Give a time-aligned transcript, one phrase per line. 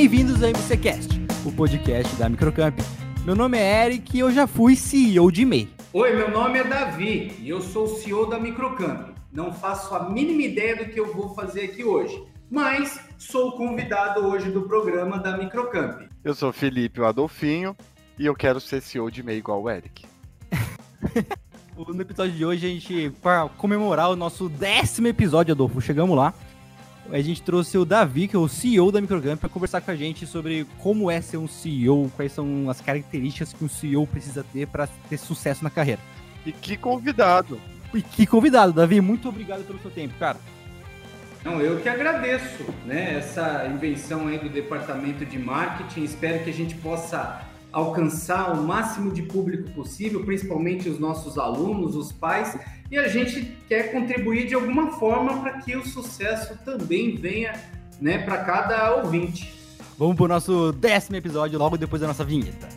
[0.00, 1.10] Bem-vindos ao MCCast,
[1.44, 2.74] o podcast da Microcamp.
[3.22, 5.68] Meu nome é Eric e eu já fui CEO de MEI.
[5.92, 9.14] Oi, meu nome é Davi e eu sou o CEO da Microcamp.
[9.30, 12.18] Não faço a mínima ideia do que eu vou fazer aqui hoje,
[12.50, 16.08] mas sou o convidado hoje do programa da Microcamp.
[16.24, 17.76] Eu sou Felipe, o Adolfinho,
[18.18, 20.06] e eu quero ser CEO de MEI igual o Eric.
[21.76, 26.32] no episódio de hoje, a gente, para comemorar o nosso décimo episódio, Adolfo, chegamos lá.
[27.10, 29.96] A gente trouxe o Davi, que é o CEO da Microcamp, para conversar com a
[29.96, 34.44] gente sobre como é ser um CEO, quais são as características que um CEO precisa
[34.52, 36.00] ter para ter sucesso na carreira.
[36.46, 37.60] E que convidado!
[37.92, 40.38] E que convidado, Davi, muito obrigado pelo seu tempo, cara.
[41.44, 46.04] Não, eu que agradeço, né, essa invenção aí do departamento de marketing.
[46.04, 47.40] Espero que a gente possa
[47.72, 52.58] alcançar o máximo de público possível, principalmente os nossos alunos, os pais,
[52.90, 57.52] e a gente quer contribuir de alguma forma para que o sucesso também venha
[58.00, 59.54] né, para cada ouvinte.
[59.96, 62.68] Vamos para o nosso décimo episódio logo depois da nossa vinheta.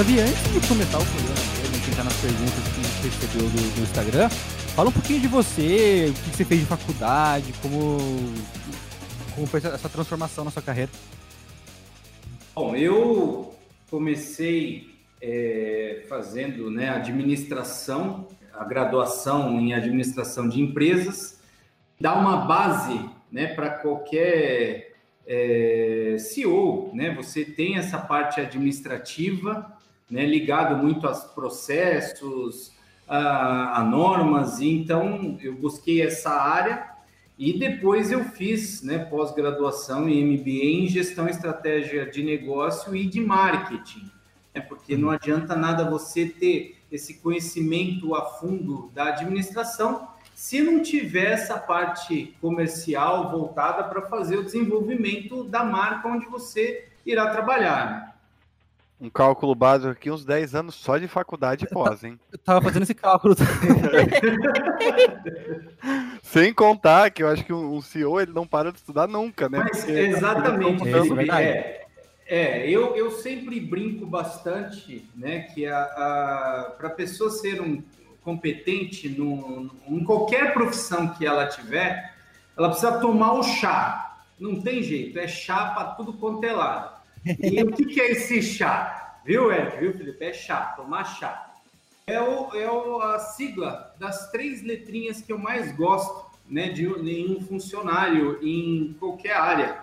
[0.00, 3.50] Davi, antes de começar o programa, a gente entrar nas perguntas que a gente recebeu
[3.50, 7.98] do, do, Instagram, fala um pouquinho de você, o que você fez de faculdade, como,
[9.34, 10.90] como foi essa transformação na sua carreira.
[12.54, 13.54] Bom, eu
[13.90, 14.88] comecei
[15.20, 21.42] é, fazendo né, administração, a graduação em administração de empresas,
[22.00, 22.98] dá uma base
[23.30, 24.94] né, para qualquer
[25.26, 27.14] é, CEO, né?
[27.16, 29.78] Você tem essa parte administrativa
[30.10, 32.72] né, ligado muito aos processos,
[33.06, 36.90] a, a, normas, e então eu busquei essa área
[37.38, 43.20] e depois eu fiz né, pós-graduação em MBA em gestão estratégia de negócio e de
[43.20, 44.10] marketing,
[44.54, 50.82] né, porque não adianta nada você ter esse conhecimento a fundo da administração se não
[50.82, 58.09] tiver essa parte comercial voltada para fazer o desenvolvimento da marca onde você irá trabalhar.
[59.00, 62.20] Um cálculo básico aqui, uns 10 anos só de faculdade pós, hein?
[62.30, 63.34] Eu tava fazendo esse cálculo
[66.22, 69.58] Sem contar que eu acho que um CEO ele não para de estudar nunca, né?
[69.58, 70.86] Mas, exatamente.
[70.86, 71.86] É, é,
[72.26, 75.40] é, eu, eu sempre brinco bastante, né?
[75.54, 77.82] Que a, a para a pessoa ser um
[78.22, 82.14] competente no, em qualquer profissão que ela tiver,
[82.56, 84.18] ela precisa tomar o chá.
[84.38, 86.99] Não tem jeito, é chá para tudo quanto é lado.
[87.24, 89.20] E o que, que é esse chá?
[89.24, 89.78] Viu, Eric?
[89.78, 90.24] Viu, Felipe?
[90.24, 91.54] É chá, tomar chá.
[92.06, 96.86] É, o, é o, a sigla das três letrinhas que eu mais gosto né, de
[97.02, 99.78] nenhum funcionário em qualquer área.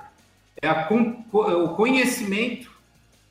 [0.62, 0.90] É a,
[1.32, 2.72] o conhecimento,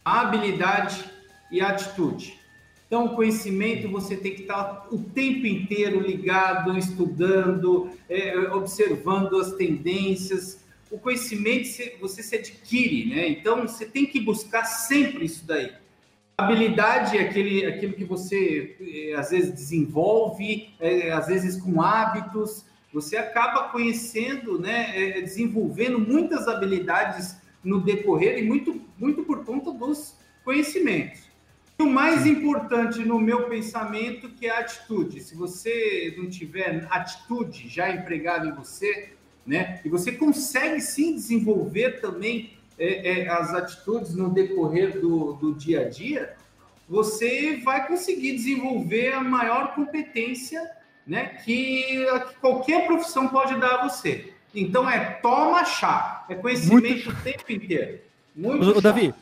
[0.05, 1.05] a habilidade
[1.51, 2.39] e a atitude.
[2.87, 9.53] Então, o conhecimento você tem que estar o tempo inteiro ligado, estudando, é, observando as
[9.55, 10.65] tendências,
[10.97, 11.69] o conhecimento
[12.01, 13.29] você se adquire, né?
[13.29, 15.73] Então você tem que buscar sempre isso daí.
[16.39, 22.65] habilidade é aquele, aquilo que você é, às vezes desenvolve, é, às vezes com hábitos,
[22.93, 29.71] você acaba conhecendo, né, é, desenvolvendo muitas habilidades no decorrer e muito, muito por conta
[29.73, 31.21] dos conhecimentos.
[31.79, 35.21] E o mais importante no meu pensamento que é a atitude.
[35.21, 39.13] Se você não tiver atitude já empregada em você,
[39.47, 39.81] né?
[39.85, 45.83] E você consegue sim desenvolver também é, é, as atitudes no decorrer do, do dia
[45.83, 46.35] a dia,
[46.89, 50.71] você vai conseguir desenvolver a maior competência
[51.07, 54.33] né, que, que qualquer profissão pode dar a você.
[54.55, 57.11] Então é toma chá, é conhecimento Muito...
[57.11, 58.01] o tempo inteiro.
[58.35, 59.15] Muito Davi,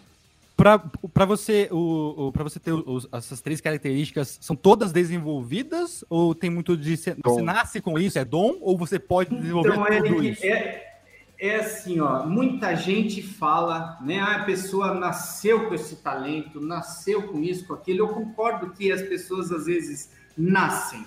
[0.56, 6.34] para você, o, o para você ter os, essas três características, são todas desenvolvidas ou
[6.34, 10.02] tem muito de você, você nasce com isso, é dom ou você pode desenvolver então,
[10.04, 10.44] tudo isso?
[10.44, 10.94] É,
[11.38, 14.20] é assim, ó, muita gente fala, né?
[14.20, 18.00] Ah, a pessoa nasceu com esse talento, nasceu com isso, com aquilo.
[18.00, 21.04] Eu concordo que as pessoas às vezes nascem,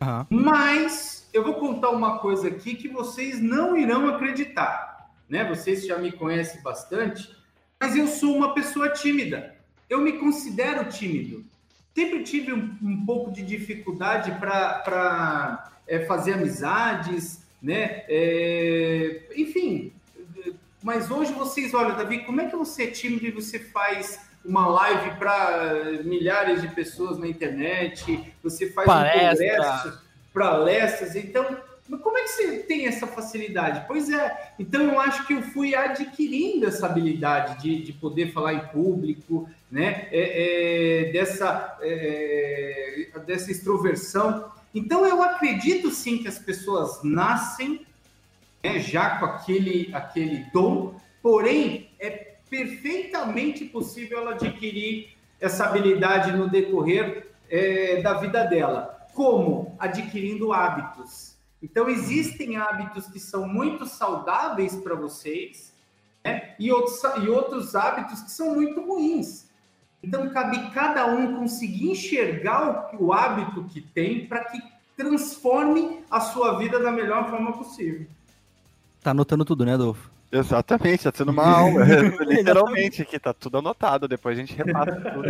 [0.00, 0.26] uhum.
[0.30, 5.44] mas eu vou contar uma coisa aqui que vocês não irão acreditar, né?
[5.44, 7.36] Vocês já me conhecem bastante
[7.80, 9.54] mas eu sou uma pessoa tímida.
[9.88, 11.44] Eu me considero tímido.
[11.94, 18.04] Sempre tive um, um pouco de dificuldade para é, fazer amizades, né?
[18.08, 19.92] É, enfim,
[20.82, 24.68] mas hoje vocês olham, Davi, como é que você é tímido e você faz uma
[24.68, 29.32] live para milhares de pessoas na internet, você faz Palestra.
[29.32, 30.02] um congresso,
[30.32, 31.56] palestras, então
[31.88, 33.84] mas como é que você tem essa facilidade?
[33.86, 38.54] Pois é, então eu acho que eu fui adquirindo essa habilidade de, de poder falar
[38.54, 40.08] em público, né?
[40.10, 44.50] É, é, dessa, é, dessa extroversão.
[44.74, 47.86] Então eu acredito sim que as pessoas nascem
[48.62, 56.48] né, já com aquele, aquele dom, porém é perfeitamente possível ela adquirir essa habilidade no
[56.48, 59.06] decorrer é, da vida dela.
[59.14, 59.76] Como?
[59.78, 61.35] Adquirindo hábitos.
[61.62, 65.72] Então, existem hábitos que são muito saudáveis para vocês
[66.24, 66.54] né?
[66.58, 69.46] e, outros, e outros hábitos que são muito ruins.
[70.02, 74.62] Então, cabe cada um conseguir enxergar o, o hábito que tem para que
[74.96, 78.06] transforme a sua vida da melhor forma possível.
[79.02, 80.10] Tá anotando tudo, né, Adolfo?
[80.32, 81.84] Exatamente, tá sendo uma aula.
[82.26, 85.22] Literalmente aqui, tá tudo anotado, depois a gente repassa tudo.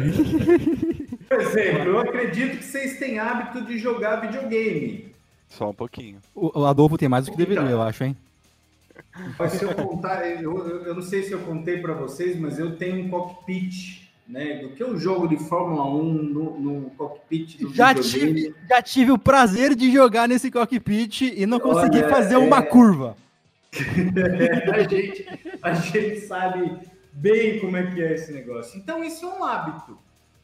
[1.28, 5.14] Por exemplo, eu acredito que vocês têm hábito de jogar videogame.
[5.48, 6.18] Só um pouquinho.
[6.34, 8.16] O, o Adolfo tem mais do que deveria, então, eu acho, hein?
[9.38, 12.76] Mas se eu contar, eu, eu não sei se eu contei para vocês, mas eu
[12.76, 14.56] tenho um cockpit, né?
[14.58, 19.12] Do que eu jogo de Fórmula 1 no, no cockpit do já tive, já tive
[19.12, 22.38] o prazer de jogar nesse cockpit e não consegui Olha, fazer é...
[22.38, 23.16] uma curva.
[24.72, 25.26] a, gente,
[25.62, 26.78] a gente sabe
[27.12, 28.78] bem como é que é esse negócio.
[28.78, 29.98] Então, isso é um hábito.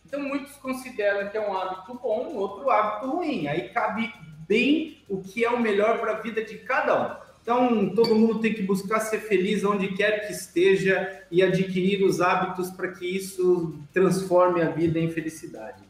[0.06, 3.46] Então, muitos consideram que é um hábito bom, outro hábito ruim.
[3.46, 4.12] Aí cabe
[4.52, 7.32] bem o que é o melhor para a vida de cada um.
[7.40, 12.20] Então, todo mundo tem que buscar ser feliz onde quer que esteja e adquirir os
[12.20, 15.82] hábitos para que isso transforme a vida em felicidade.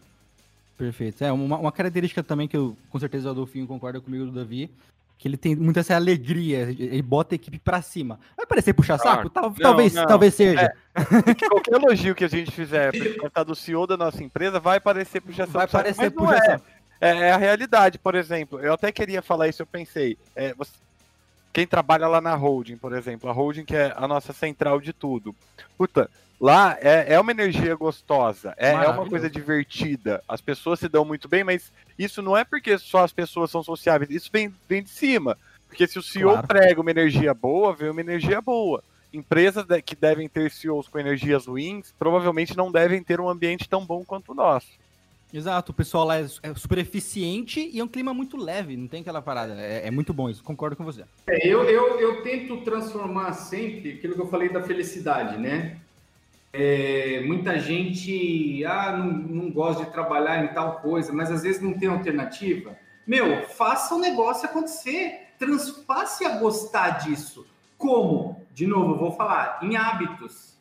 [0.79, 1.23] Perfeito.
[1.23, 4.71] É uma, uma característica também que eu, com certeza, o Adolfinho concorda comigo do Davi,
[5.19, 8.19] que ele tem muita essa alegria, ele bota a equipe para cima.
[8.37, 9.29] Vai parecer puxar saco?
[9.29, 10.07] Tal, não, talvez, não.
[10.07, 10.73] talvez seja.
[10.95, 12.93] É, qualquer elogio que a gente fizer
[13.31, 15.59] para do CEO da nossa empresa vai parecer puxar saco.
[15.59, 16.45] Vai parecer puxar é.
[16.45, 16.65] saco.
[17.03, 18.61] É, é, a realidade, por exemplo.
[18.61, 20.17] Eu até queria falar isso, eu pensei.
[20.37, 20.71] É, você,
[21.53, 24.93] quem trabalha lá na holding, por exemplo, a holding que é a nossa central de
[24.93, 25.35] tudo.
[25.77, 26.09] Puta,
[26.41, 30.23] lá é, é uma energia gostosa, é, é uma coisa divertida.
[30.29, 33.65] As pessoas se dão muito bem, mas isso não é porque só as pessoas são
[33.65, 35.37] sociáveis, isso vem, vem de cima.
[35.67, 36.47] Porque se o CEO claro.
[36.47, 38.85] prega uma energia boa, vem uma energia boa.
[39.13, 43.85] Empresas que devem ter CEOs com energias ruins provavelmente não devem ter um ambiente tão
[43.85, 44.69] bom quanto o nosso.
[45.33, 48.87] Exato, o pessoal lá é, é super eficiente e é um clima muito leve, não
[48.87, 49.55] tem aquela parada.
[49.59, 51.05] É, é muito bom isso, concordo com você.
[51.27, 55.79] É, eu, eu, eu tento transformar sempre aquilo que eu falei da felicidade, né?
[56.53, 61.63] É, muita gente ah, não, não gosta de trabalhar em tal coisa, mas às vezes
[61.63, 62.77] não tem alternativa.
[63.07, 67.47] Meu, faça o negócio acontecer, transpasse a gostar disso.
[67.79, 68.45] Como?
[68.53, 70.55] De novo, vou falar, em hábitos.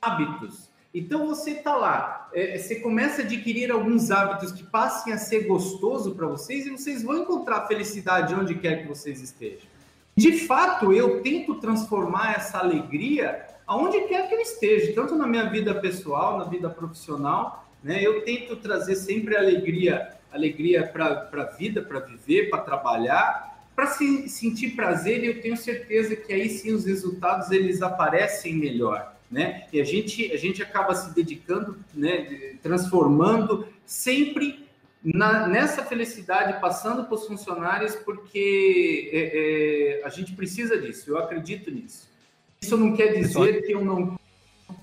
[0.00, 0.70] Hábitos.
[0.96, 5.40] Então você está lá, é, você começa a adquirir alguns hábitos que passem a ser
[5.46, 9.68] gostoso para vocês e vocês vão encontrar felicidade onde quer que vocês estejam.
[10.16, 15.50] De fato, eu tento transformar essa alegria aonde quer que eu esteja, tanto na minha
[15.50, 18.02] vida pessoal, na vida profissional, né?
[18.02, 24.30] Eu tento trazer sempre alegria, alegria para a vida, para viver, para trabalhar, para se
[24.30, 25.22] sentir prazer.
[25.22, 29.66] E eu tenho certeza que aí sim os resultados eles aparecem melhor né?
[29.72, 34.66] E a gente, a gente acaba se dedicando, né, transformando sempre
[35.02, 41.18] na, nessa felicidade, passando para os funcionários, porque é, é, a gente precisa disso, eu
[41.18, 42.08] acredito nisso.
[42.60, 44.16] Isso não quer dizer que eu não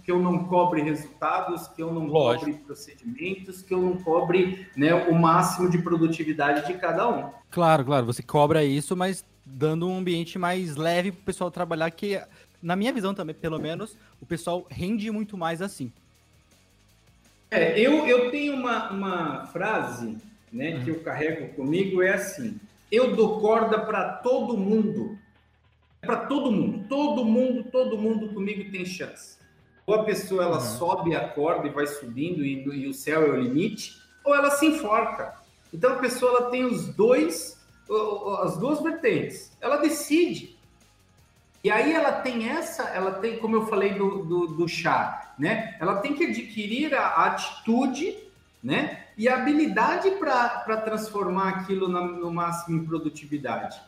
[0.04, 2.46] que eu não cobre resultados, que eu não Lógico.
[2.46, 7.32] cobre procedimentos, que eu não cobre né, o máximo de produtividade de cada um.
[7.50, 11.90] Claro, claro, você cobra isso, mas dando um ambiente mais leve para o pessoal trabalhar,
[11.92, 12.22] que
[12.64, 15.92] na minha visão também, pelo menos, o pessoal rende muito mais assim.
[17.52, 20.18] É, eu, eu tenho uma, uma frase
[20.52, 22.60] né, que eu carrego comigo, é assim,
[22.92, 25.20] eu dou corda para todo mundo,
[26.02, 29.38] para todo mundo, todo mundo, todo mundo comigo tem chance.
[29.86, 30.78] Ou a pessoa ela uhum.
[30.78, 34.52] sobe a corda e vai subindo e, e o céu é o limite, ou ela
[34.52, 35.36] se enforca.
[35.74, 37.60] Então a pessoa ela tem os dois,
[38.42, 39.52] as duas vertentes.
[39.60, 40.53] Ela decide
[41.64, 45.78] e aí ela tem essa, ela tem, como eu falei do, do, do chá, né?
[45.80, 48.18] Ela tem que adquirir a atitude,
[48.62, 49.06] né?
[49.18, 53.80] E a habilidade para transformar aquilo na, no máximo em produtividade.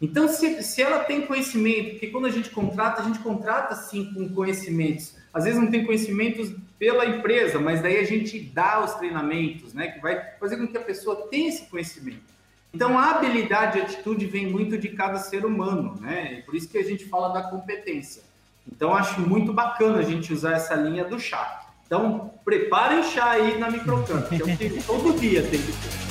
[0.00, 4.12] Então, se, se ela tem conhecimento, porque quando a gente contrata, a gente contrata sim
[4.12, 5.16] com conhecimentos.
[5.32, 9.88] Às vezes não tem conhecimentos pela empresa, mas daí a gente dá os treinamentos, né?
[9.88, 12.33] Que vai fazer com que a pessoa tenha esse conhecimento.
[12.74, 16.38] Então, a habilidade e atitude vem muito de cada ser humano, né?
[16.38, 18.24] E por isso que a gente fala da competência.
[18.66, 21.68] Então, acho muito bacana a gente usar essa linha do chá.
[21.86, 26.03] Então, preparem chá aí na Microcamp, que é o que todo dia tem que ter.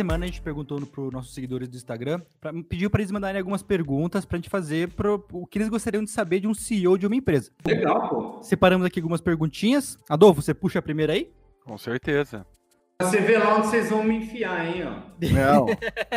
[0.00, 3.38] Semana a gente perguntou para os nossos seguidores do Instagram, pra, pediu para eles mandarem
[3.38, 6.54] algumas perguntas para a gente fazer pro, o que eles gostariam de saber de um
[6.54, 7.50] CEO de uma empresa.
[7.66, 8.42] Legal, pô.
[8.42, 9.98] Separamos aqui algumas perguntinhas.
[10.08, 11.30] Adolfo, você puxa a primeira aí?
[11.66, 12.46] Com certeza.
[13.02, 14.90] Você vê lá onde vocês vão me enfiar, hein, ó.
[15.34, 15.66] Não,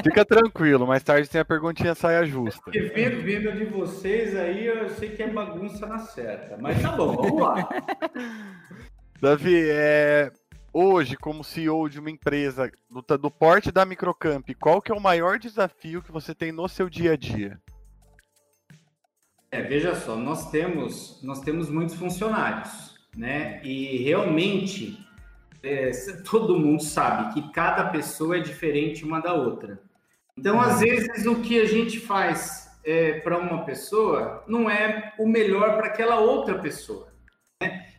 [0.02, 2.62] fica tranquilo, mais tarde tem a perguntinha saia justa.
[2.63, 6.58] Porque vendo, vendo de vocês aí, eu sei que é bagunça na certa.
[6.58, 7.70] Mas tá bom, vamos lá.
[9.22, 10.30] Davi, é,
[10.74, 15.00] hoje, como CEO de uma empresa do, do porte da Microcamp, qual que é o
[15.00, 17.62] maior desafio que você tem no seu dia a dia?
[19.51, 23.62] É, veja só, nós temos, nós temos muitos funcionários, né?
[23.63, 24.98] E realmente
[25.62, 25.92] é,
[26.30, 29.80] todo mundo sabe que cada pessoa é diferente uma da outra.
[30.36, 35.27] Então, às vezes, o que a gente faz é, para uma pessoa não é o
[35.27, 37.12] melhor para aquela outra pessoa.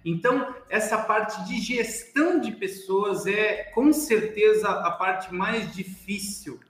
[0.05, 6.61] Então, essa parte de gestão de pessoas é, com certeza, a parte mais difícil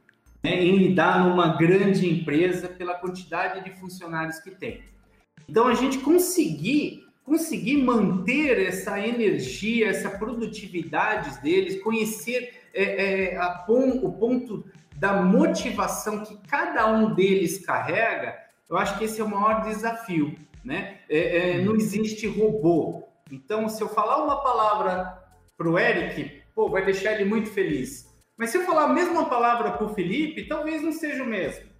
[0.42, 4.82] né, em lidar numa grande empresa pela quantidade de funcionários que tem.
[5.48, 13.40] Então, a gente conseguir conseguir manter essa energia, essa produtividade deles, conhecer é, é,
[14.02, 14.64] o ponto
[14.96, 18.36] da motivação que cada um deles carrega,
[18.68, 20.98] eu acho que esse é o maior desafio, né?
[21.08, 23.03] É, é não existe robô.
[23.30, 25.22] Então, se eu falar uma palavra
[25.56, 28.12] para o Eric, pô, vai deixar ele muito feliz.
[28.36, 31.74] Mas se eu falar a mesma palavra para o Felipe, talvez não seja o mesmo.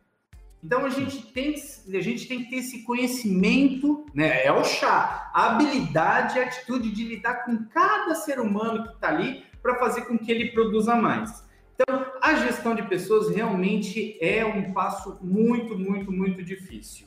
[0.63, 1.55] Então a gente tem,
[1.93, 4.47] a gente tem que ter esse conhecimento, né?
[4.47, 9.09] É o chá, a habilidade, a atitude de lidar com cada ser humano que está
[9.09, 11.45] ali para fazer com que ele produza mais.
[11.75, 17.07] Então, a gestão de pessoas realmente é um passo muito, muito, muito difícil.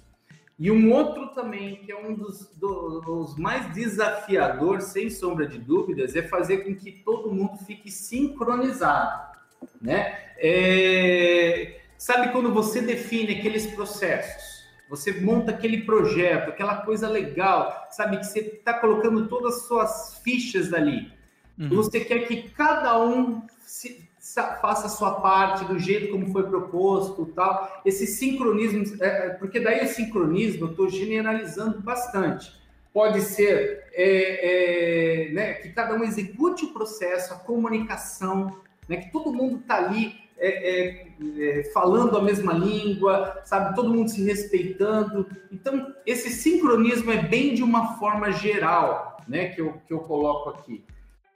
[0.60, 6.16] E um outro também, que é um dos, dos mais desafiadores, sem sombra de dúvidas,
[6.16, 9.38] é fazer com que todo mundo fique sincronizado,
[9.82, 10.18] né?
[10.40, 14.66] É Sabe quando você define aqueles processos?
[14.90, 18.18] Você monta aquele projeto, aquela coisa legal, sabe?
[18.18, 21.12] Que você está colocando todas as suas fichas ali.
[21.58, 21.70] Uhum.
[21.70, 27.26] Você quer que cada um se, faça a sua parte do jeito como foi proposto
[27.28, 27.82] tal.
[27.86, 32.56] Esse sincronismo, é, é porque daí o sincronismo eu estou generalizando bastante.
[32.94, 39.12] Pode ser é, é, né, que cada um execute o processo, a comunicação, né, que
[39.12, 41.08] todo mundo está ali é, é,
[41.40, 43.76] é, falando a mesma língua, sabe?
[43.76, 45.26] Todo mundo se respeitando.
[45.52, 49.50] Então, esse sincronismo é bem de uma forma geral, né?
[49.50, 50.84] Que eu, que eu coloco aqui.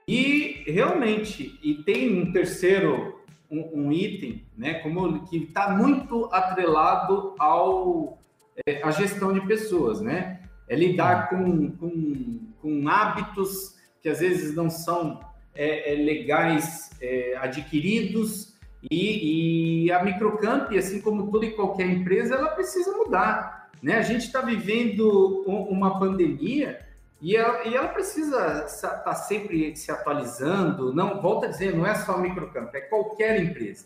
[0.07, 4.75] E realmente, e tem um terceiro um, um item, né?
[4.75, 8.17] Como que está muito atrelado ao
[8.65, 10.41] é, a gestão de pessoas, né?
[10.67, 15.19] É lidar com, com, com hábitos que às vezes não são
[15.53, 18.55] é, é legais é, adquiridos
[18.89, 23.69] e, e a Microcamp, assim como toda e qualquer empresa, ela precisa mudar.
[23.81, 23.97] Né?
[23.97, 26.79] A gente está vivendo uma pandemia
[27.21, 30.91] e ela, e ela precisa estar tá sempre se atualizando.
[30.93, 33.85] Não, volta a dizer, não é só a Microcamp, é qualquer empresa.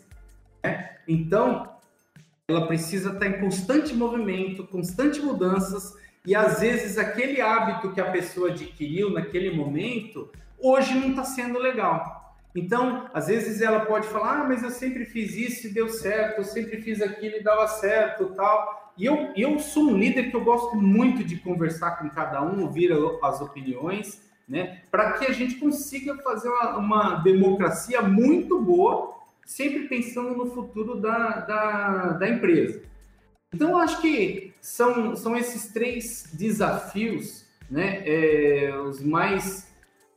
[0.64, 0.96] Né?
[1.06, 1.76] Então,
[2.48, 8.00] ela precisa estar tá em constante movimento, constante mudanças, e às vezes aquele hábito que
[8.00, 12.34] a pessoa adquiriu naquele momento, hoje não está sendo legal.
[12.54, 16.38] Então, às vezes ela pode falar, ah, mas eu sempre fiz isso e deu certo,
[16.38, 18.85] eu sempre fiz aquilo e dava certo, tal.
[18.96, 22.62] E eu, eu sou um líder que eu gosto muito de conversar com cada um,
[22.62, 22.90] ouvir
[23.22, 29.88] as opiniões, né, para que a gente consiga fazer uma, uma, democracia muito boa, sempre
[29.88, 32.80] pensando no futuro da, da, da empresa.
[33.52, 39.72] Então, eu acho que são, são esses três desafios, né, é, os mais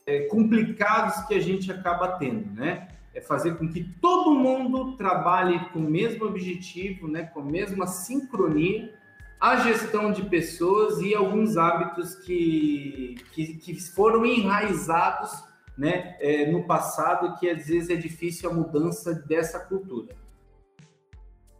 [0.06, 2.88] é, complicados que a gente acaba tendo, né?
[3.20, 7.24] É fazer com que todo mundo trabalhe com o mesmo objetivo, né?
[7.24, 8.98] Com a mesma sincronia,
[9.38, 15.44] a gestão de pessoas e alguns hábitos que, que, que foram enraizados
[15.78, 20.16] né, é, no passado, que às vezes é difícil a mudança dessa cultura.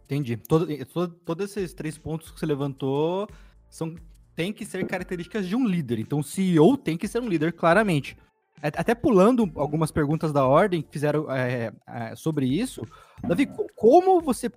[0.04, 0.38] Entendi.
[0.38, 3.28] Todo, todo, todos esses três pontos que você levantou
[3.68, 3.94] são
[4.34, 5.98] tem que ser características de um líder.
[5.98, 8.16] Então, o CEO tem que ser um líder, claramente.
[8.62, 12.82] Até pulando algumas perguntas da ordem que fizeram é, é, sobre isso,
[13.22, 14.50] Davi, como você,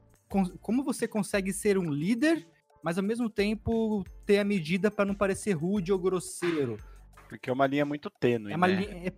[0.62, 2.46] como você consegue ser um líder,
[2.84, 6.78] mas ao mesmo tempo ter a medida para não parecer rude ou grosseiro?
[7.34, 8.54] porque é uma linha muito tênue.
[8.54, 8.76] É uma né?
[8.76, 9.14] linha, é,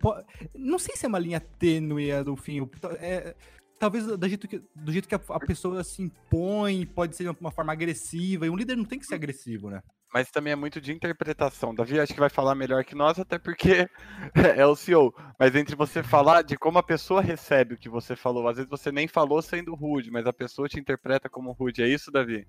[0.54, 2.70] não sei se é uma linha tênue, Adolfinho.
[2.98, 3.36] É,
[3.78, 7.36] talvez do jeito que, do jeito que a, a, pessoa se impõe, pode ser de
[7.38, 9.82] uma forma agressiva, e um líder não tem que ser agressivo, né?
[10.12, 11.74] Mas também é muito de interpretação.
[11.74, 13.88] Davi acho que vai falar melhor que nós, até porque
[14.56, 15.14] é o CEO.
[15.38, 18.70] Mas entre você falar de como a pessoa recebe o que você falou, às vezes
[18.70, 21.82] você nem falou sendo rude, mas a pessoa te interpreta como rude.
[21.82, 22.46] É isso, Davi?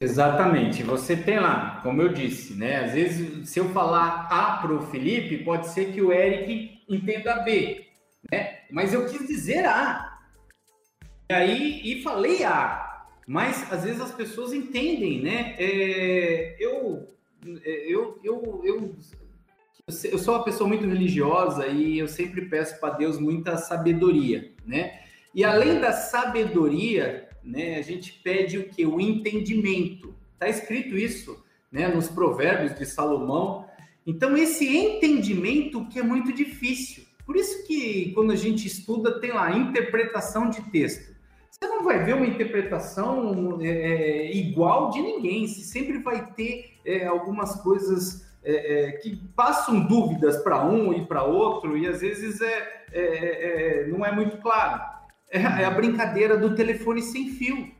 [0.00, 0.82] Exatamente.
[0.84, 2.84] Você tem lá, como eu disse, né?
[2.84, 7.40] Às vezes, se eu falar A para o Felipe, pode ser que o Eric entenda
[7.40, 7.84] B,
[8.30, 8.60] né?
[8.70, 10.18] Mas eu quis dizer A.
[11.30, 12.87] E aí, e falei A.
[13.28, 15.54] Mas às vezes as pessoas entendem, né?
[15.58, 17.06] É, eu,
[17.62, 18.96] é, eu, eu, eu,
[19.86, 25.00] eu sou uma pessoa muito religiosa e eu sempre peço para Deus muita sabedoria, né?
[25.34, 28.86] E além da sabedoria, né, a gente pede o que?
[28.86, 30.14] O entendimento.
[30.32, 33.66] Está escrito isso né, nos provérbios de Salomão.
[34.06, 37.04] Então, esse entendimento que é muito difícil.
[37.26, 41.17] Por isso que quando a gente estuda, tem lá interpretação de texto.
[41.60, 45.46] Você não vai ver uma interpretação é, é igual de ninguém.
[45.46, 51.04] Você sempre vai ter é, algumas coisas é, é que passam dúvidas para um e
[51.04, 54.80] para outro, e às vezes é, é, não é muito claro.
[55.30, 57.70] É, a brincadeira do telefone sem fio.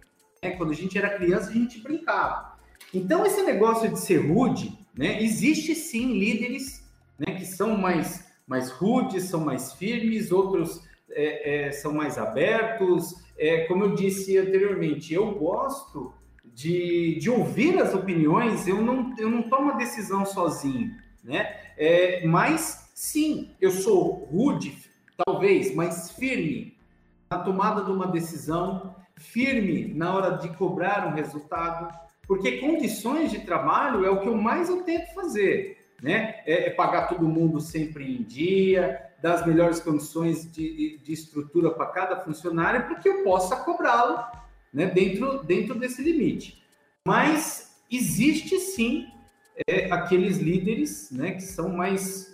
[0.43, 0.51] Né?
[0.51, 2.59] Quando a gente era criança, a gente brincava.
[2.93, 5.23] Então, esse negócio de ser rude, né?
[5.23, 6.85] Existe sim líderes
[7.19, 13.15] né, que são mais, mais rudes, são mais firmes, outros é, é, são mais abertos.
[13.37, 16.13] É, como eu disse anteriormente, eu gosto
[16.45, 20.91] de, de ouvir as opiniões, eu não, eu não tomo a decisão sozinho,
[21.23, 21.57] né?
[21.77, 24.77] É, mas sim, eu sou rude,
[25.25, 26.77] talvez, mas firme,
[27.31, 33.41] na tomada de uma decisão, firme na hora de cobrar um resultado, porque condições de
[33.41, 36.41] trabalho é o que eu mais eu tento fazer, né?
[36.45, 41.71] É, é pagar todo mundo sempre em dia, dar as melhores condições de, de estrutura
[41.71, 44.25] para cada funcionário, para que eu possa cobrá-lo,
[44.73, 44.87] né?
[44.87, 46.63] Dentro, dentro desse limite.
[47.05, 49.07] Mas existe sim
[49.67, 51.33] é, aqueles líderes, né?
[51.33, 52.33] Que são mais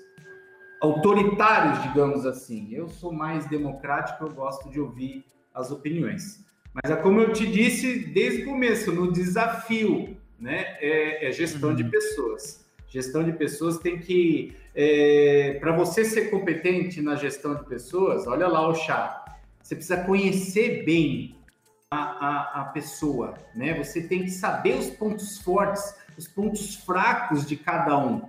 [0.80, 2.68] autoritários, digamos assim.
[2.72, 6.44] Eu sou mais democrático, eu gosto de ouvir as opiniões.
[6.74, 10.76] Mas é como eu te disse desde o começo, no desafio, né?
[10.80, 11.76] É, é gestão uhum.
[11.76, 12.66] de pessoas.
[12.88, 14.54] Gestão de pessoas tem que.
[14.74, 19.24] É, Para você ser competente na gestão de pessoas, olha lá o chá.
[19.62, 21.36] Você precisa conhecer bem
[21.90, 23.74] a, a, a pessoa, né?
[23.74, 28.22] Você tem que saber os pontos fortes, os pontos fracos de cada um.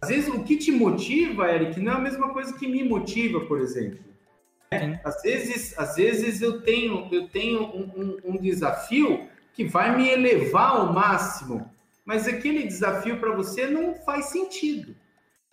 [0.00, 3.40] Às vezes o que te motiva, Eric, não é a mesma coisa que me motiva,
[3.40, 3.98] por exemplo.
[4.70, 9.96] É, às vezes, às vezes eu tenho, eu tenho um, um, um desafio que vai
[9.96, 11.70] me elevar ao máximo,
[12.04, 14.94] mas aquele desafio para você não faz sentido.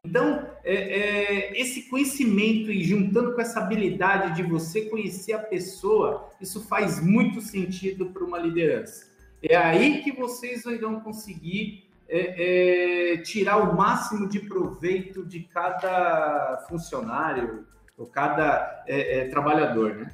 [0.05, 6.29] Então, é, é, esse conhecimento e juntando com essa habilidade de você conhecer a pessoa,
[6.41, 9.07] isso faz muito sentido para uma liderança.
[9.41, 16.65] É aí que vocês irão conseguir é, é, tirar o máximo de proveito de cada
[16.67, 17.65] funcionário
[17.97, 20.11] ou cada é, é trabalhador, né?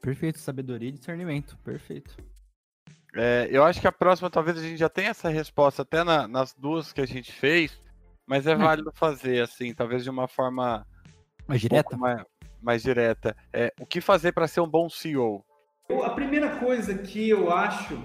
[0.00, 2.16] Perfeito, sabedoria e discernimento, perfeito.
[3.14, 6.28] É, eu acho que a próxima talvez a gente já tenha essa resposta até na,
[6.28, 7.76] nas duas que a gente fez,
[8.26, 10.86] mas é válido fazer assim, talvez de uma forma
[11.46, 11.94] mais direta.
[11.94, 12.24] Um mais,
[12.60, 13.36] mais, direta.
[13.52, 15.44] É, o que fazer para ser um bom CEO?
[16.04, 17.96] A primeira coisa que eu acho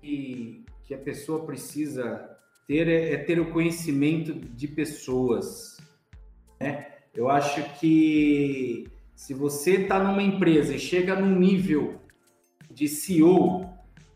[0.00, 5.76] que, que a pessoa precisa ter é, é ter o conhecimento de pessoas.
[6.58, 6.86] Né?
[7.14, 12.00] Eu acho que se você está numa empresa e chega num nível
[12.70, 13.70] de CEO,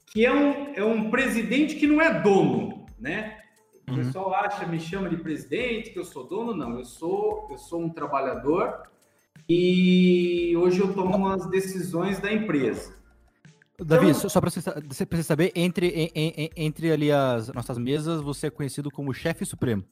[0.07, 3.40] que é um, é um presidente que não é dono, né?
[3.91, 4.05] O uhum.
[4.05, 6.79] pessoal acha, me chama de presidente, que eu sou dono, não.
[6.79, 8.83] Eu sou, eu sou um trabalhador
[9.49, 12.95] e hoje eu tomo as decisões da empresa.
[13.79, 18.47] Davi, então, só para você, você, saber, entre, em, entre ali as nossas mesas, você
[18.47, 19.83] é conhecido como chefe supremo.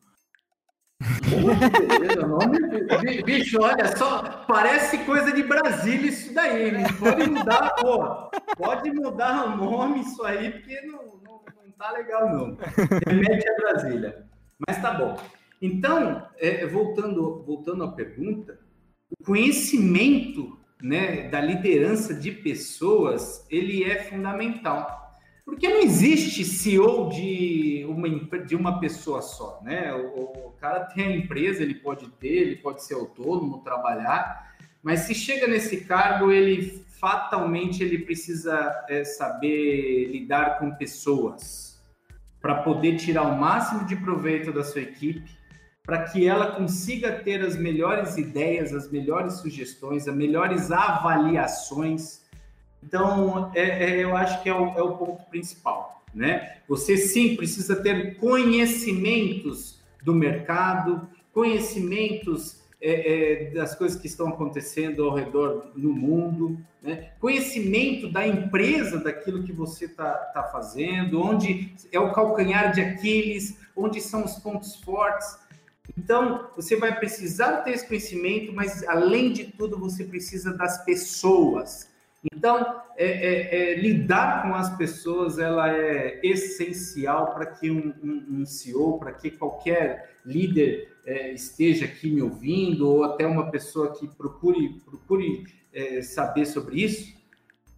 [2.29, 6.73] nome, bicho, olha só, parece coisa de Brasília isso daí.
[6.99, 11.19] Pode mudar, pô, pode mudar o nome isso aí, porque não
[11.79, 12.59] tá legal, não.
[13.07, 14.27] Remete a Brasília.
[14.67, 15.17] Mas tá bom.
[15.63, 18.59] Então, é, voltando, voltando à pergunta,
[19.11, 24.99] o conhecimento né, da liderança de pessoas, ele é fundamental.
[25.45, 28.09] Porque não existe CEO de uma,
[28.45, 29.95] de uma pessoa só, né?
[29.95, 35.01] O, o cara tem a empresa, ele pode ter, ele pode ser autônomo, trabalhar, mas
[35.01, 41.68] se chega nesse cargo, ele fatalmente ele precisa é, saber lidar com pessoas
[42.49, 45.37] para poder tirar o máximo de proveito da sua equipe,
[45.85, 52.23] para que ela consiga ter as melhores ideias, as melhores sugestões, as melhores avaliações.
[52.83, 56.03] Então, é, é, eu acho que é o, é o ponto principal.
[56.15, 56.57] Né?
[56.67, 65.05] Você sim precisa ter conhecimentos do mercado, conhecimentos é, é, das coisas que estão acontecendo
[65.05, 67.11] ao redor no mundo, né?
[67.19, 73.59] conhecimento da empresa, daquilo que você está tá fazendo, onde é o calcanhar de Aquiles,
[73.77, 75.39] onde são os pontos fortes.
[75.97, 81.89] Então, você vai precisar ter esse conhecimento, mas além de tudo, você precisa das pessoas.
[82.33, 88.41] Então, é, é, é, lidar com as pessoas ela é essencial para que um, um,
[88.41, 93.95] um CEO, para que qualquer líder é, esteja aqui me ouvindo, ou até uma pessoa
[93.95, 97.17] que procure, procure é, saber sobre isso,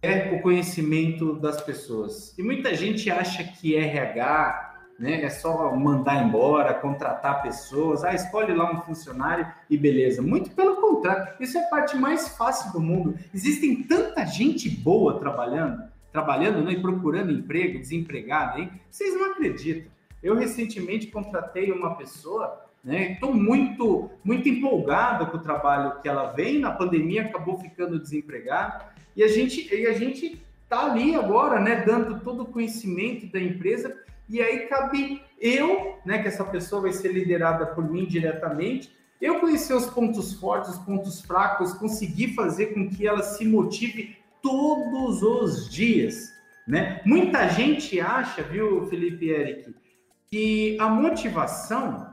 [0.01, 2.37] é o conhecimento das pessoas.
[2.37, 8.53] E muita gente acha que RH né, é só mandar embora, contratar pessoas, ah, escolhe
[8.53, 10.21] lá um funcionário e beleza.
[10.21, 13.17] Muito pelo contrário, isso é a parte mais fácil do mundo.
[13.33, 18.69] Existem tanta gente boa trabalhando, trabalhando né, e procurando emprego, desempregada, hein?
[18.89, 19.89] Vocês não acreditam.
[20.21, 23.13] Eu recentemente contratei uma pessoa né?
[23.13, 26.59] Estou muito, muito empolgado com o trabalho que ela vem.
[26.59, 31.83] Na pandemia acabou ficando desempregada e a gente, e a gente está ali agora, né?
[31.85, 33.95] Dando todo o conhecimento da empresa
[34.27, 36.21] e aí cabe eu, né?
[36.21, 38.91] Que essa pessoa vai ser liderada por mim diretamente.
[39.21, 44.17] Eu conhecer os pontos fortes, os pontos fracos, conseguir fazer com que ela se motive
[44.41, 46.33] todos os dias,
[46.67, 47.01] né?
[47.05, 49.75] Muita gente acha, viu, Felipe e Eric,
[50.31, 52.10] que a motivação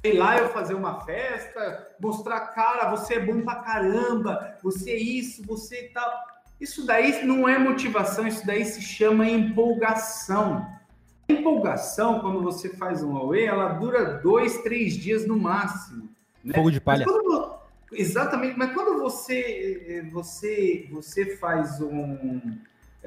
[0.00, 4.96] sei lá, eu fazer uma festa, mostrar, cara, você é bom pra caramba, você é
[4.96, 6.10] isso, você tal.
[6.60, 10.66] Isso daí não é motivação, isso daí se chama empolgação.
[11.28, 16.08] A empolgação, quando você faz um AUE, ela dura dois, três dias no máximo.
[16.42, 16.54] Né?
[16.54, 17.04] Fogo de palha.
[17.04, 17.54] Mas quando,
[17.92, 22.56] exatamente, mas quando você, você, você faz um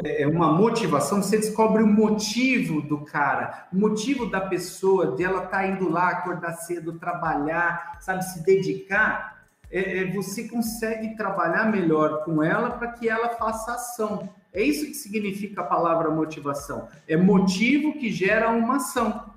[0.03, 5.23] é, é uma motivação, você descobre o motivo do cara, o motivo da pessoa, de
[5.23, 9.39] ela estar tá indo lá, acordar cedo, trabalhar, sabe, se dedicar,
[9.71, 14.29] é, é, você consegue trabalhar melhor com ela para que ela faça ação.
[14.51, 16.87] É isso que significa a palavra motivação.
[17.07, 19.31] É motivo que gera uma ação.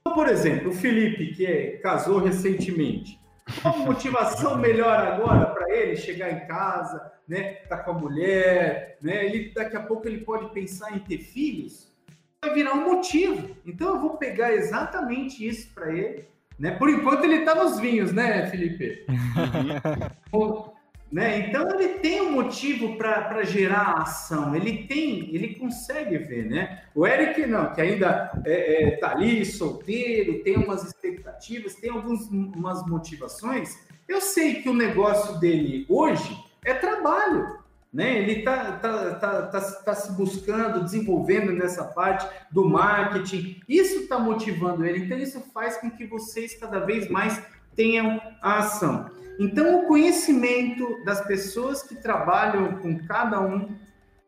[0.00, 3.20] Então, por exemplo, o Felipe, que é, casou recentemente,
[3.60, 7.54] qual motivação melhor agora para ele chegar em casa, né?
[7.68, 9.24] Tá com a mulher, né?
[9.24, 11.92] Ele daqui a pouco ele pode pensar em ter filhos,
[12.42, 13.56] vai virar um motivo.
[13.64, 16.28] Então eu vou pegar exatamente isso para ele,
[16.58, 16.72] né?
[16.72, 19.06] Por enquanto ele tá nos vinhos, né, Felipe?
[21.12, 21.46] Né?
[21.46, 26.82] Então ele tem um motivo para gerar ação, ele tem, ele consegue ver, né?
[26.94, 32.84] O Eric não, que ainda é, é, tá ali solteiro, tem umas expectativas, tem algumas
[32.86, 33.78] motivações.
[34.08, 37.62] Eu sei que o negócio dele hoje é trabalho.
[37.94, 38.18] Né?
[38.18, 43.60] Ele está tá, tá, tá, tá, se buscando, desenvolvendo nessa parte do marketing.
[43.68, 45.04] Isso está motivando ele.
[45.04, 47.40] Então, isso faz com que vocês cada vez mais
[47.76, 49.08] tenham a ação.
[49.38, 53.68] Então, o conhecimento das pessoas que trabalham com cada um,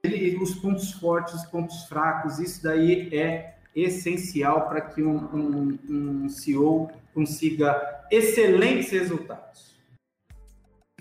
[0.03, 5.79] ele, os pontos fortes, os pontos fracos, isso daí é essencial para que um, um,
[5.89, 9.77] um CEO consiga excelentes resultados.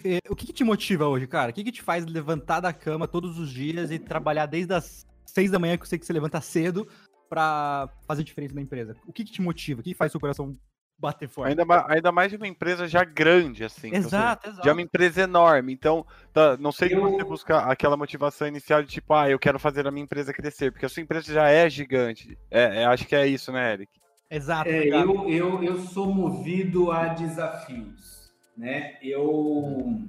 [0.03, 1.49] É, o que, que, te motiva hoje, cara?
[1.49, 5.05] O que, que te faz levantar da cama todos os dias e trabalhar desde as
[5.25, 6.87] seis da manhã, que eu sei que você levanta cedo,
[7.27, 8.95] para fazer diferença na empresa?
[9.07, 9.81] O que, que te motiva?
[9.81, 10.55] O que faz seu coração
[10.97, 11.49] bater forte?
[11.49, 13.93] Ainda, ainda mais de uma empresa já grande, assim.
[13.93, 14.63] Exato, exato.
[14.63, 15.73] De uma empresa enorme.
[15.73, 19.59] Então, tá, não sei se você busca aquela motivação inicial de tipo, ah, eu quero
[19.59, 22.37] fazer a minha empresa crescer, porque a sua empresa já é gigante.
[22.49, 23.91] É, é acho que é isso, né, Eric?
[24.29, 24.69] Exato.
[24.69, 28.15] É, eu, eu, eu sou movido a desafios
[28.57, 28.97] né?
[29.01, 30.01] Eu,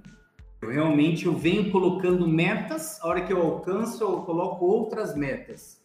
[0.62, 5.80] eu realmente eu venho colocando metas, a hora que eu alcanço, eu coloco outras metas.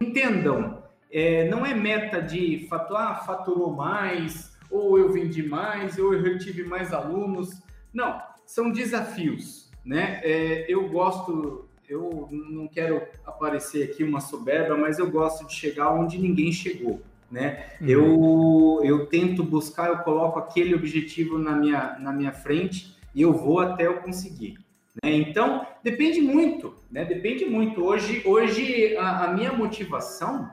[0.00, 0.82] Entendam,
[1.12, 6.38] é, não é meta de faturar, ah, faturou mais, ou eu vendi mais, ou eu
[6.38, 7.62] tive mais alunos.
[7.92, 10.20] Não, são desafios, né?
[10.24, 15.92] É, eu gosto, eu não quero aparecer aqui uma soberba, mas eu gosto de chegar
[15.92, 17.64] onde ninguém chegou né?
[17.80, 17.88] Uhum.
[17.88, 23.32] Eu, eu tento buscar, eu coloco aquele objetivo na minha, na minha frente e eu
[23.32, 24.58] vou até eu conseguir.
[25.02, 25.14] Né?
[25.14, 27.06] Então, depende muito, né?
[27.06, 27.82] Depende muito.
[27.82, 30.50] Hoje, hoje a, a minha motivação,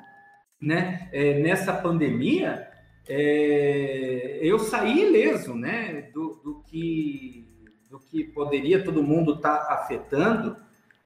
[0.62, 1.10] né?
[1.12, 2.68] É, nessa pandemia,
[3.08, 6.10] é, eu saí ileso, né?
[6.14, 7.48] Do, do, que,
[7.90, 10.58] do que poderia todo mundo estar tá afetando.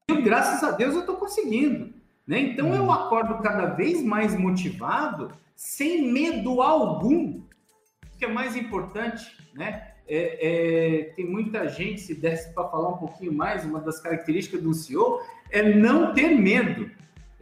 [0.10, 1.94] E graças a Deus eu estou conseguindo.
[2.26, 2.39] Né?
[2.39, 2.92] Então eu uhum.
[2.92, 9.89] acordo cada vez mais motivado sem medo algum o que é mais importante, né?
[10.06, 14.62] É, é, tem muita gente, se desse para falar um pouquinho mais, uma das características
[14.62, 16.92] do CEO é não ter medo.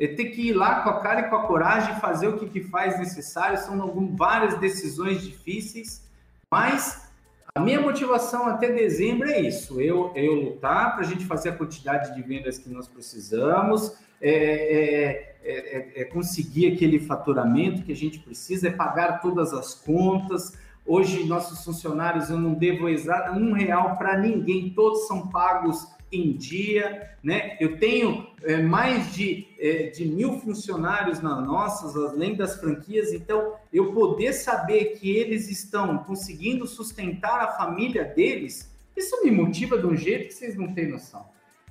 [0.02, 2.48] É ter que ir lá com a cara e com a coragem fazer o que,
[2.48, 3.56] que faz necessário.
[3.60, 6.04] São algumas, várias decisões difíceis,
[6.50, 7.08] mas
[7.54, 11.56] a minha motivação até dezembro é isso: eu, eu lutar para a gente fazer a
[11.56, 17.96] quantidade de vendas que nós precisamos, é, é, é, é, conseguir aquele faturamento que a
[17.96, 20.58] gente precisa, é pagar todas as contas.
[20.84, 26.34] Hoje, nossos funcionários, eu não devo exato um real para ninguém, todos são pagos em
[26.34, 27.56] dia, né?
[27.60, 33.56] Eu tenho é, mais de, é, de mil funcionários na nossas, além das franquias, então
[33.72, 39.86] eu poder saber que eles estão conseguindo sustentar a família deles, isso me motiva de
[39.86, 41.26] um jeito que vocês não têm noção.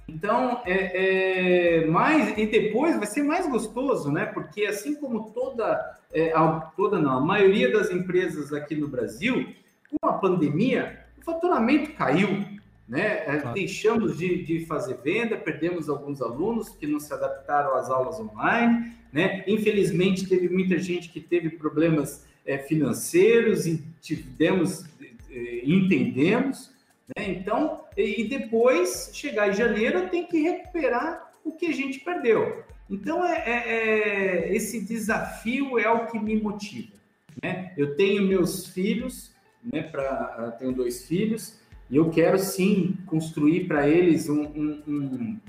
[0.08, 4.26] Então, é, é, mais e depois vai ser mais gostoso, né?
[4.26, 9.54] Porque assim como toda, é, a, toda não, a maioria das empresas aqui no Brasil,
[9.88, 12.44] com a pandemia, o faturamento caiu,
[12.90, 13.22] né?
[13.24, 13.54] É, claro.
[13.54, 18.96] Deixamos de, de fazer venda, perdemos alguns alunos que não se adaptaram às aulas online,
[19.12, 19.44] né?
[19.46, 24.84] Infelizmente, teve muita gente que teve problemas é, financeiros e tivemos,
[25.30, 26.72] é, entendemos,
[27.16, 27.28] né?
[27.28, 32.64] Então, e depois, chegar em janeiro, tem que recuperar o que a gente perdeu.
[32.90, 36.96] Então, é, é, é, esse desafio é o que me motiva.
[37.40, 37.72] Né?
[37.76, 43.88] Eu tenho meus filhos, né, pra, tenho dois filhos, e eu quero sim construir para
[43.88, 45.40] eles um, um, um,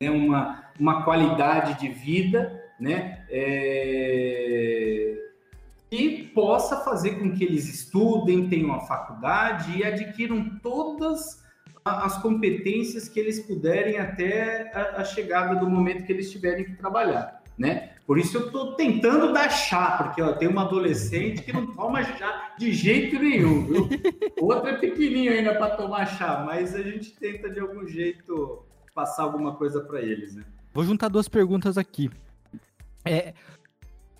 [0.00, 3.24] né, uma, uma qualidade de vida, né?
[3.28, 5.18] É,
[5.90, 11.42] e possa fazer com que eles estudem, tenham a faculdade e adquiram todas
[11.84, 16.76] as competências que eles puderem até a, a chegada do momento que eles tiverem que
[16.76, 17.91] trabalhar, né?
[18.12, 22.04] Por isso eu estou tentando dar chá, porque ó, tem uma adolescente que não toma
[22.04, 23.88] chá de jeito nenhum, viu?
[24.38, 29.22] Outra é pequenininho ainda para tomar chá, mas a gente tenta de algum jeito passar
[29.22, 30.44] alguma coisa para eles, né?
[30.74, 32.10] Vou juntar duas perguntas aqui.
[33.02, 33.32] É,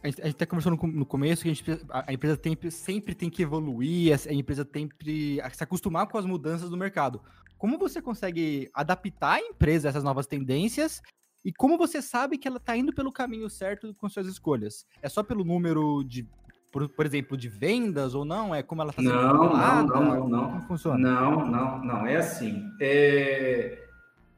[0.02, 3.42] a gente está conversando no começo que a, gente, a empresa tem, sempre tem que
[3.42, 7.20] evoluir, a empresa tem que se acostumar com as mudanças do mercado.
[7.58, 11.02] Como você consegue adaptar a empresa a essas novas tendências
[11.44, 14.86] e como você sabe que ela está indo pelo caminho certo com suas escolhas?
[15.00, 16.28] É só pelo número de,
[16.70, 18.54] por, por exemplo, de vendas ou não?
[18.54, 20.50] É como ela está sendo não, não, não, não, não.
[20.50, 20.98] Como funciona?
[20.98, 22.06] Não, não, não.
[22.06, 22.64] É assim.
[22.80, 23.78] É...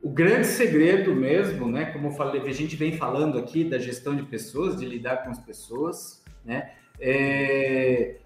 [0.02, 1.86] O grande segredo mesmo, né?
[1.86, 5.30] Como eu falei, a gente vem falando aqui da gestão de pessoas, de lidar com
[5.30, 6.72] as pessoas, né?
[6.98, 8.16] É...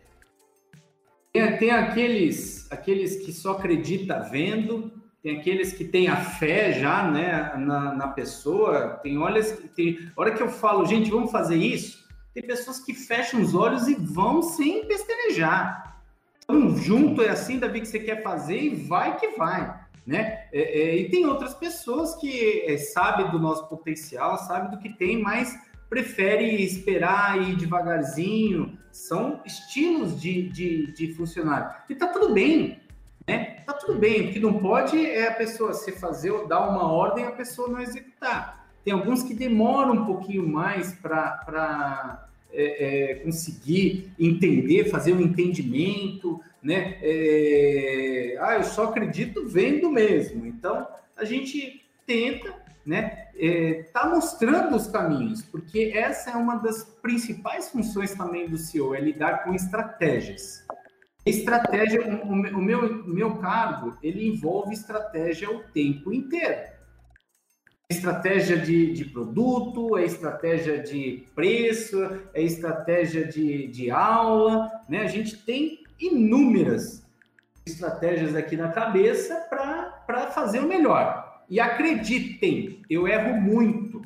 [1.32, 4.90] Tem, tem aqueles, aqueles que só acredita vendo,
[5.22, 10.32] tem aqueles que têm a fé já né, na, na pessoa, tem olhas tem hora
[10.32, 14.42] que eu falo, gente, vamos fazer isso, tem pessoas que fecham os olhos e vão
[14.42, 16.00] sem pestanejar.
[16.44, 19.86] Então, junto é assim, Davi, que você quer fazer e vai que vai.
[20.06, 20.46] Né?
[20.52, 24.88] É, é, e tem outras pessoas que é, sabem do nosso potencial, sabem do que
[24.88, 25.54] tem, mas
[25.90, 28.78] prefere esperar e ir devagarzinho.
[28.90, 31.70] São estilos de, de, de funcionário.
[31.90, 32.80] E tá tudo bem.
[33.28, 33.58] Né?
[33.66, 36.90] Tá tudo bem, o que não pode é a pessoa se fazer ou dar uma
[36.90, 38.66] ordem a pessoa não executar.
[38.82, 46.40] Tem alguns que demoram um pouquinho mais para é, é, conseguir entender, fazer um entendimento,
[46.62, 46.96] né?
[47.02, 50.46] É, ah, eu só acredito vendo mesmo.
[50.46, 52.54] Então, a gente tenta,
[52.86, 53.26] né?
[53.36, 58.94] É, tá mostrando os caminhos, porque essa é uma das principais funções também do CEO,
[58.94, 60.66] é lidar com estratégias.
[61.28, 66.78] Estratégia, o, o meu, meu cargo, ele envolve estratégia o tempo inteiro.
[67.90, 71.98] Estratégia de, de produto, é estratégia de preço,
[72.34, 75.00] é estratégia de, de aula, né?
[75.02, 77.06] A gente tem inúmeras
[77.66, 81.44] estratégias aqui na cabeça para fazer o melhor.
[81.48, 84.02] E acreditem, eu erro muito,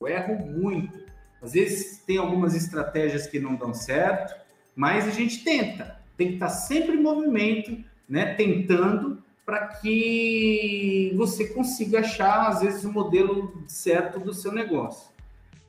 [0.00, 1.00] eu erro muito.
[1.40, 4.34] Às vezes tem algumas estratégias que não dão certo,
[4.74, 7.76] mas a gente tenta tem que estar sempre em movimento,
[8.08, 15.10] né, tentando para que você consiga achar, às vezes, o modelo certo do seu negócio.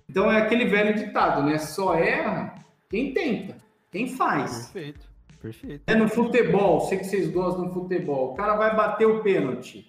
[0.09, 1.57] Então, é aquele velho ditado, né?
[1.57, 2.55] Só erra
[2.89, 3.57] quem tenta,
[3.91, 4.67] quem faz.
[4.67, 5.09] Perfeito,
[5.41, 5.83] perfeito.
[5.87, 9.85] É no futebol, sei que vocês gostam do futebol, o cara vai bater o pênalti.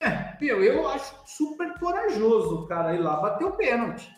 [0.00, 4.08] É, meu, eu acho super corajoso o cara ir lá bater o pênalti.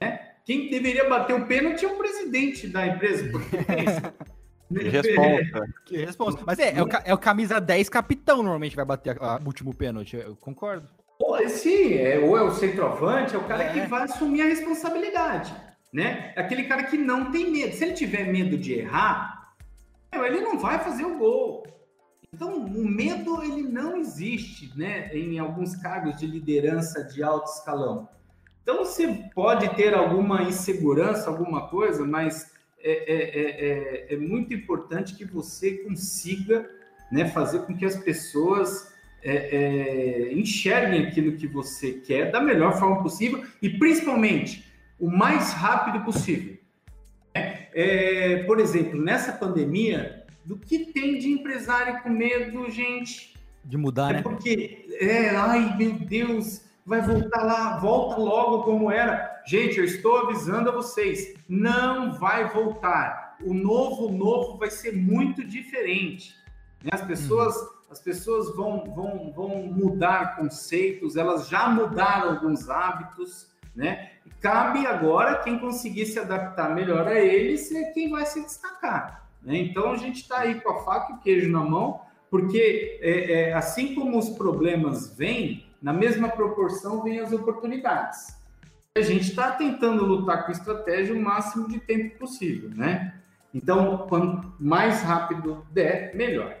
[0.00, 0.32] Né?
[0.44, 3.56] Quem deveria bater o pênalti é o presidente da empresa, porque
[4.72, 5.74] Que responsa.
[5.84, 6.38] Que responsa.
[6.46, 10.16] Mas é, é o, é o, camisa 10 capitão normalmente vai bater o último pênalti,
[10.16, 10.88] eu concordo.
[11.48, 13.72] sim, é, ou é o centroavante, é o cara é.
[13.72, 15.54] que vai assumir a responsabilidade,
[15.92, 16.32] né?
[16.36, 17.74] É aquele cara que não tem medo.
[17.74, 19.54] Se ele tiver medo de errar,
[20.12, 21.64] ele não vai fazer o gol.
[22.34, 28.08] Então, o medo ele não existe, né, em alguns cargos de liderança de alto escalão.
[28.62, 32.51] Então, você pode ter alguma insegurança, alguma coisa, mas
[32.82, 36.68] é, é, é, é muito importante que você consiga
[37.10, 38.92] né, fazer com que as pessoas
[39.22, 44.66] é, é, enxerguem aquilo que você quer da melhor forma possível e, principalmente,
[44.98, 46.56] o mais rápido possível.
[47.34, 53.34] É, por exemplo, nessa pandemia, do que tem de empresário com medo, gente?
[53.64, 54.22] De mudar, é né?
[54.22, 59.31] Porque, é, ai meu Deus, vai voltar lá, volta logo como era.
[59.46, 63.36] Gente, eu estou avisando a vocês, não vai voltar.
[63.42, 66.34] O novo, novo vai ser muito diferente.
[66.82, 66.90] Né?
[66.92, 67.56] As pessoas,
[67.90, 74.10] as pessoas vão, vão, vão mudar conceitos, elas já mudaram alguns hábitos, né?
[74.40, 79.28] Cabe agora quem conseguir se adaptar melhor a eles é quem vai se destacar.
[79.42, 79.56] Né?
[79.58, 82.00] Então a gente está aí com a faca e o queijo na mão,
[82.30, 88.36] porque é, é, assim como os problemas vêm, na mesma proporção vêm as oportunidades.
[88.96, 93.14] A gente está tentando lutar com estratégia o máximo de tempo possível, né?
[93.54, 96.56] Então, quanto mais rápido der, melhor.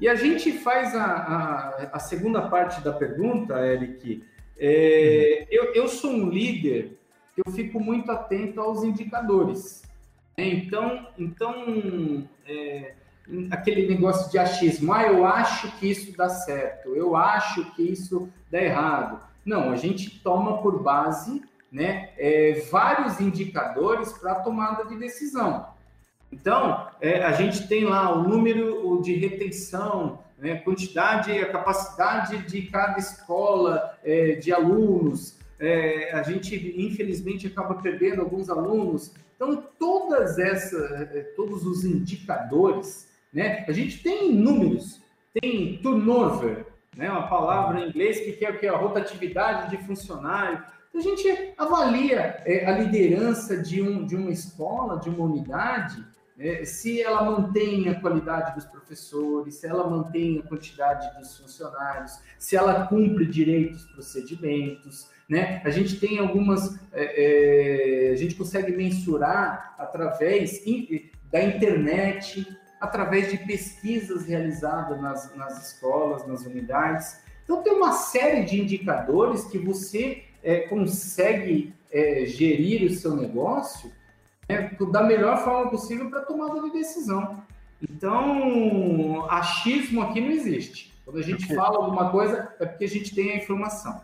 [0.00, 4.22] E a gente faz a, a, a segunda parte da pergunta, Eric.
[4.58, 6.98] É, eu, eu sou um líder
[7.36, 9.82] eu fico muito atento aos indicadores.
[10.36, 10.48] Né?
[10.48, 12.94] Então, então é,
[13.50, 18.28] aquele negócio de achismo, ah, eu acho que isso dá certo, eu acho que isso
[18.50, 19.20] dá errado.
[19.44, 25.66] Não, a gente toma por base né, é, vários indicadores para tomada de decisão.
[26.30, 32.62] Então, é, a gente tem lá o número de retenção, né, quantidade, a capacidade de
[32.62, 35.38] cada escola é, de alunos.
[35.58, 39.14] É, a gente, infelizmente, acaba perdendo alguns alunos.
[39.36, 45.00] Então, todas essas, é, todos os indicadores, né, a gente tem números,
[45.40, 50.62] tem turnover, né, uma palavra em inglês que é, que é a rotatividade de funcionário.
[50.94, 56.04] A gente avalia é, a liderança de, um, de uma escola, de uma unidade,
[56.38, 62.18] é, se ela mantém a qualidade dos professores, se ela mantém a quantidade dos funcionários,
[62.38, 65.62] se ela cumpre direitos, procedimentos, né?
[65.64, 70.62] A gente tem algumas, é, é, a gente consegue mensurar através
[71.30, 72.46] da internet,
[72.80, 77.22] através de pesquisas realizadas nas, nas escolas, nas unidades.
[77.44, 83.92] Então tem uma série de indicadores que você é, consegue é, gerir o seu negócio
[84.48, 87.42] né, da melhor forma possível para tomada de decisão.
[87.80, 90.92] Então, achismo aqui não existe.
[91.04, 94.00] Quando a gente fala alguma coisa, é porque a gente tem a informação.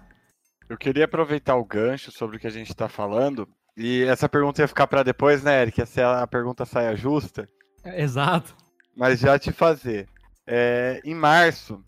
[0.69, 3.49] Eu queria aproveitar o gancho sobre o que a gente está falando.
[3.77, 5.87] E essa pergunta ia ficar para depois, né, Eric?
[5.87, 7.49] Se a pergunta saia justa.
[7.85, 8.55] É, exato.
[8.97, 10.09] Mas já te fazer.
[10.45, 11.83] É, em março,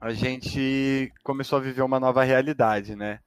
[0.00, 3.20] a gente começou a viver uma nova realidade, né?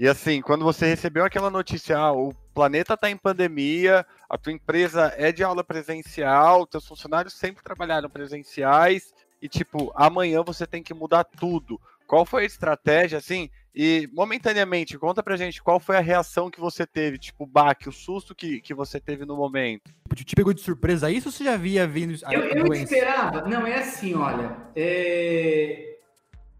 [0.00, 4.50] E assim, quando você recebeu aquela notícia, ah, o planeta está em pandemia, a tua
[4.50, 10.82] empresa é de aula presencial, teus funcionários sempre trabalharam presenciais, e tipo, amanhã você tem
[10.82, 11.78] que mudar tudo.
[12.06, 13.50] Qual foi a estratégia, assim?
[13.74, 17.86] E momentaneamente, conta pra gente qual foi a reação que você teve, tipo, o baque,
[17.86, 19.92] o susto que, que você teve no momento.
[20.14, 23.66] Te pegou de surpresa isso ou você já via vindo a Eu, eu esperava, não,
[23.66, 25.98] é assim, olha, é...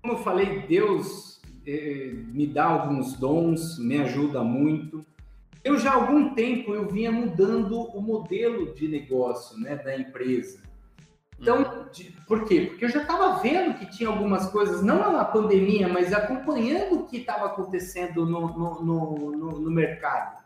[0.03, 1.40] como eu falei, Deus
[2.33, 5.05] me dá alguns dons, me ajuda muito.
[5.63, 10.61] Eu já há algum tempo eu vinha mudando o modelo de negócio né, da empresa.
[11.39, 11.91] Então, uhum.
[11.91, 12.67] de, por quê?
[12.69, 17.07] Porque eu já estava vendo que tinha algumas coisas, não na pandemia, mas acompanhando o
[17.07, 20.43] que estava acontecendo no, no, no, no, mercado.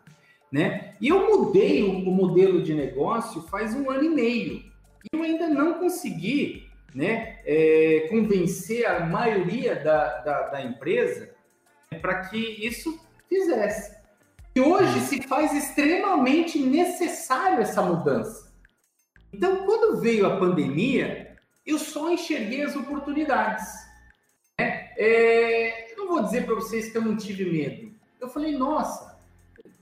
[0.52, 0.94] Né?
[1.00, 4.56] E eu mudei o, o modelo de negócio faz um ano e meio.
[4.56, 11.34] E eu ainda não consegui né, é, convencer a maioria da, da, da empresa
[12.00, 13.96] para que isso fizesse.
[14.54, 18.52] E hoje se faz extremamente necessário essa mudança.
[19.32, 21.36] Então, quando veio a pandemia,
[21.66, 23.66] eu só enxerguei as oportunidades.
[24.56, 24.92] Né?
[24.96, 27.92] É, não vou dizer para vocês que eu não tive medo.
[28.20, 29.18] Eu falei, nossa,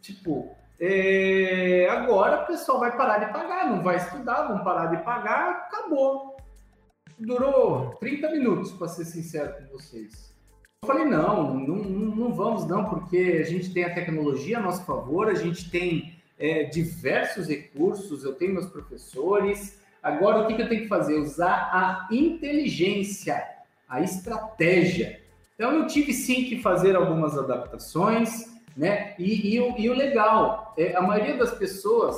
[0.00, 5.04] tipo, é, agora o pessoal vai parar de pagar, não vai estudar, vão parar de
[5.04, 6.31] pagar, acabou
[7.22, 10.32] durou 30 minutos, para ser sincero com vocês.
[10.82, 14.84] Eu falei, não, não, não vamos não, porque a gente tem a tecnologia a nosso
[14.84, 19.80] favor, a gente tem é, diversos recursos, eu tenho meus professores.
[20.02, 21.14] Agora, o que, que eu tenho que fazer?
[21.14, 23.46] Usar a inteligência,
[23.88, 25.20] a estratégia.
[25.54, 29.14] Então, eu tive sim que fazer algumas adaptações, né?
[29.18, 32.16] E, e, o, e o legal, é, a maioria das pessoas,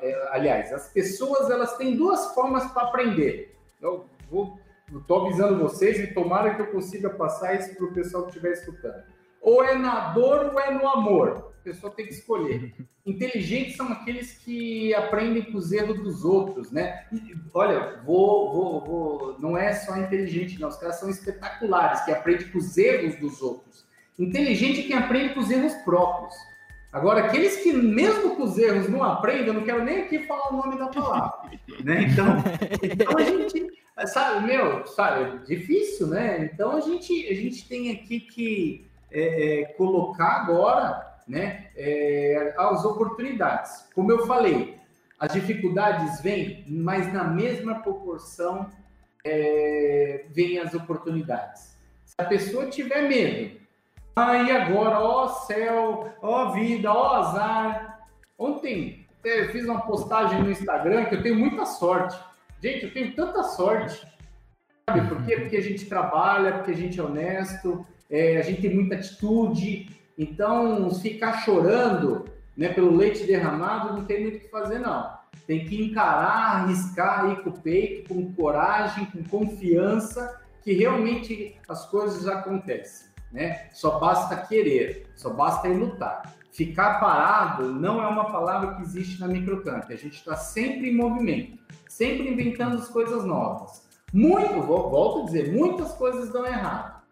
[0.00, 3.54] é, aliás, as pessoas elas têm duas formas para aprender.
[3.82, 4.58] Eu vou,
[4.92, 8.52] estou avisando vocês e tomara que eu consiga passar isso para o pessoal que estiver
[8.52, 9.02] escutando.
[9.40, 11.52] Ou é na dor ou é no amor.
[11.60, 12.74] A pessoa tem que escolher.
[13.06, 17.06] Inteligentes são aqueles que aprendem com os erros dos outros, né?
[17.12, 20.68] E, olha, vou, vou, vou, não é só inteligente, não.
[20.68, 23.86] Os caras são espetaculares, que aprendem com os erros dos outros.
[24.18, 26.34] Inteligente é quem aprende com os erros próprios.
[26.96, 30.50] Agora, aqueles que, mesmo com os erros, não aprendem, eu não quero nem aqui falar
[30.50, 31.50] o nome da palavra.
[31.84, 32.04] né?
[32.04, 32.26] Então,
[32.82, 33.66] então a gente,
[34.06, 36.50] sabe, meu, sabe, difícil, né?
[36.50, 42.82] Então a gente, a gente tem aqui que é, é, colocar agora né, é, as
[42.86, 43.86] oportunidades.
[43.94, 44.78] Como eu falei,
[45.18, 48.70] as dificuldades vêm, mas na mesma proporção
[49.22, 51.76] é, vêm as oportunidades.
[52.06, 53.65] Se a pessoa tiver medo,
[54.18, 58.00] ah, agora, ó céu, ó vida, ó azar.
[58.38, 62.18] Ontem eu fiz uma postagem no Instagram que eu tenho muita sorte.
[62.62, 64.06] Gente, eu tenho tanta sorte.
[64.88, 65.36] Sabe por quê?
[65.36, 69.90] Porque a gente trabalha, porque a gente é honesto, é, a gente tem muita atitude,
[70.16, 72.24] então ficar chorando
[72.56, 75.14] né, pelo leite derramado não tem muito o que fazer, não.
[75.46, 81.84] Tem que encarar, arriscar aí com o peito, com coragem, com confiança, que realmente as
[81.90, 83.15] coisas acontecem.
[83.36, 83.68] Né?
[83.70, 86.34] Só basta querer, só basta ir lutar.
[86.50, 89.84] Ficar parado não é uma palavra que existe na microcamp.
[89.90, 93.86] A gente está sempre em movimento, sempre inventando as coisas novas.
[94.10, 97.02] Muito, volto a dizer, muitas coisas dão errado.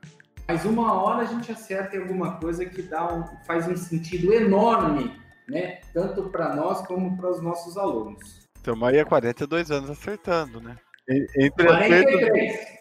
[0.49, 4.33] Mas uma hora a gente acerta em alguma coisa que dá um, faz um sentido
[4.33, 5.15] enorme,
[5.47, 5.81] né?
[5.93, 8.49] Tanto para nós como para os nossos alunos.
[8.57, 10.79] Estamos aí há 42 anos acertando, né?
[11.07, 12.55] Entre 43.
[12.55, 12.74] Acertos,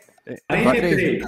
[0.47, 1.23] 43.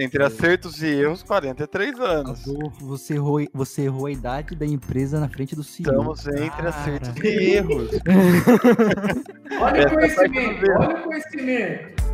[0.00, 2.40] entre acertos e erros, 43 anos.
[2.80, 5.90] Você errou, você errou a idade da empresa na frente do CEO.
[5.92, 6.68] Estamos entre Cara.
[6.70, 7.90] acertos e erros.
[9.60, 12.09] olha o conhecimento, olha o conhecimento.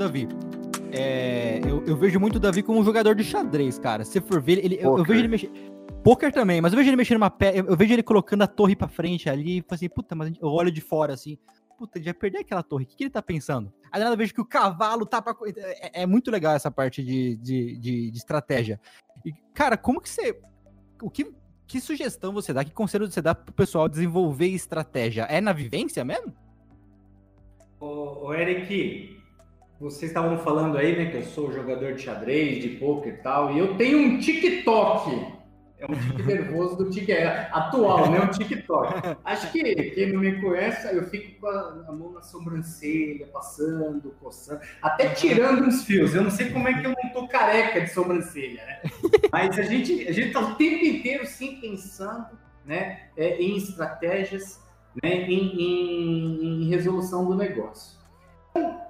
[0.00, 0.26] Davi.
[0.92, 4.04] É, eu, eu, vejo muito o Davi como um jogador de xadrez, cara.
[4.04, 5.50] Se for ver, ele, eu, eu, vejo ele mexer.
[6.02, 7.52] Poker também, mas eu vejo ele mexendo numa pé.
[7.54, 9.58] Eu, vejo ele colocando a torre pra frente ali.
[9.58, 11.38] E assim, puta, mas eu olho de fora assim.
[11.78, 12.84] Puta, ele vai perder aquela torre.
[12.84, 13.72] O que, que ele tá pensando?
[13.92, 15.34] Aí nada eu vejo que o cavalo tá pra.
[15.56, 18.80] É, é muito legal essa parte de, de, de, de estratégia.
[19.24, 20.40] E, cara, como que você.
[21.02, 21.30] O que,
[21.66, 22.64] que sugestão você dá?
[22.64, 25.22] Que conselho você dá pro pessoal desenvolver estratégia?
[25.22, 26.34] É na vivência mesmo?
[27.78, 29.19] Ô, ô Eric,
[29.80, 33.52] vocês estavam falando aí, né, que eu sou jogador de xadrez, de poker e tal,
[33.52, 35.40] e eu tenho um TikTok.
[35.78, 38.20] É um tique nervoso do tique é, atual, né?
[38.20, 39.16] Um TikTok.
[39.24, 39.62] Acho que
[39.92, 45.62] quem não me conhece, eu fico com a, mão na sobrancelha, passando, coçando, até tirando
[45.62, 46.14] uns fios.
[46.14, 48.82] Eu não sei como é que eu não tô careca de sobrancelha, né?
[49.32, 54.62] Mas a gente, a gente tá o tempo inteiro sim pensando, né, é, em estratégias,
[55.02, 57.99] né, em, em, em resolução do negócio.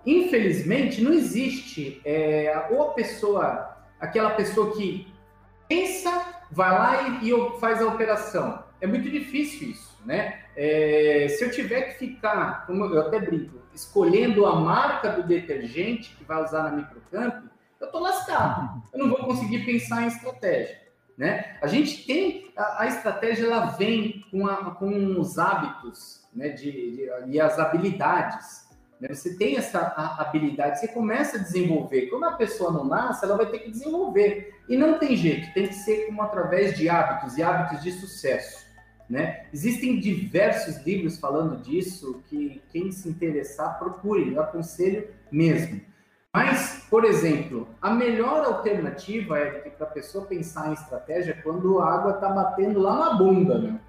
[0.05, 5.12] Infelizmente, não existe é, ou pessoa, aquela pessoa que
[5.68, 8.64] pensa, vai lá e, e faz a operação.
[8.80, 10.40] É muito difícil isso, né?
[10.57, 16.16] É, se eu tiver que ficar, como eu até brinco, escolhendo a marca do detergente
[16.16, 17.44] que vai usar na microcamp,
[17.80, 18.82] eu tô lascado.
[18.92, 20.80] Eu não vou conseguir pensar em estratégia.
[21.16, 21.59] Né?
[21.61, 26.96] A gente tem a, a estratégia, ela vem com, a, com os hábitos né, de,
[26.96, 28.59] de, e as habilidades.
[29.01, 29.09] Né?
[29.09, 29.80] Você tem essa
[30.18, 32.09] habilidade, você começa a desenvolver.
[32.09, 34.55] Quando a pessoa não nasce, ela vai ter que desenvolver.
[34.68, 38.68] E não tem jeito, tem que ser como através de hábitos e hábitos de sucesso.
[39.09, 39.46] Né?
[39.53, 45.80] Existem diversos livros falando disso, que quem se interessar, procure, eu aconselho mesmo.
[46.32, 51.80] Mas, por exemplo, a melhor alternativa é para a pessoa pensar em estratégia é quando
[51.80, 53.80] a água está batendo lá na bunda, né?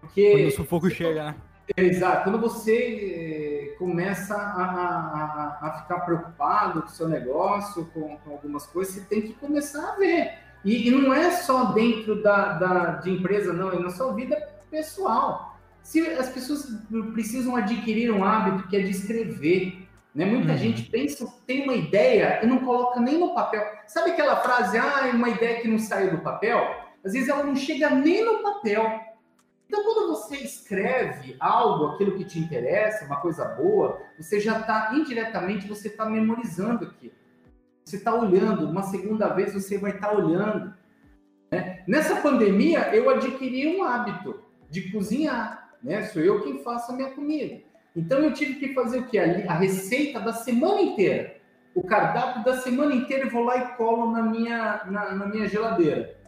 [0.00, 1.36] Porque, quando o sufoco chega, né?
[1.76, 2.24] Exato.
[2.24, 3.49] Quando você eh,
[3.80, 9.00] começa a, a, a, ficar preocupado com o seu negócio, com, com, algumas coisas, você
[9.00, 10.34] tem que começar a ver.
[10.62, 14.36] E, e não é só dentro da, da, de empresa, não, é na sua vida
[14.70, 15.58] pessoal.
[15.82, 16.70] Se as pessoas
[17.14, 20.26] precisam adquirir um hábito que é de escrever, né?
[20.26, 20.58] Muita uhum.
[20.58, 23.64] gente pensa, tem uma ideia e não coloca nem no papel.
[23.86, 26.58] Sabe aquela frase, ah, uma ideia que não saiu do papel?
[27.02, 29.00] Às vezes ela não chega nem no papel.
[29.70, 34.90] Então, quando você escreve algo, aquilo que te interessa, uma coisa boa, você já está,
[34.92, 37.12] indiretamente, você está memorizando aquilo.
[37.84, 40.74] Você está olhando, uma segunda vez você vai estar tá olhando.
[41.52, 41.84] Né?
[41.86, 45.70] Nessa pandemia, eu adquiri um hábito de cozinhar.
[45.80, 46.02] Né?
[46.06, 47.60] Sou eu quem faço a minha comida.
[47.94, 49.20] Então, eu tive que fazer o quê?
[49.20, 51.36] A receita da semana inteira.
[51.76, 55.46] O cardápio da semana inteira eu vou lá e colo na minha, na, na minha
[55.46, 56.18] geladeira.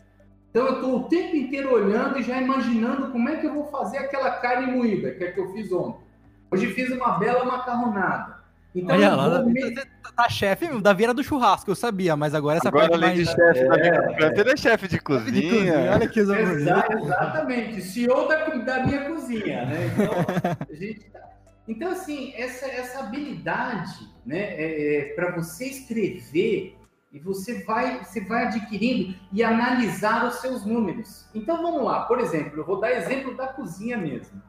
[0.53, 3.65] Então, eu estou o tempo inteiro olhando e já imaginando como é que eu vou
[3.69, 6.03] fazer aquela carne moída, que é que eu fiz ontem.
[6.51, 8.43] Hoje fiz uma bela macarronada.
[8.75, 9.75] Então, Olha lá, me...
[9.75, 9.83] tá,
[10.15, 13.17] tá chefe, o Davi era do churrasco, eu sabia, mas agora essa agora, parte além
[13.17, 13.29] mais...
[13.29, 15.33] de chefe, é, ele é chefe de cozinha.
[15.33, 15.93] De cozinha.
[15.93, 19.91] Olha que Exa Exatamente, CEO da, da minha cozinha, né?
[19.95, 21.21] Então, a gente tá...
[21.67, 26.77] então assim, essa, essa habilidade, né, é, é para você escrever
[27.13, 31.27] e você vai, você vai adquirindo e analisar os seus números.
[31.35, 34.43] Então vamos lá, por exemplo, eu vou dar exemplo da cozinha mesmo.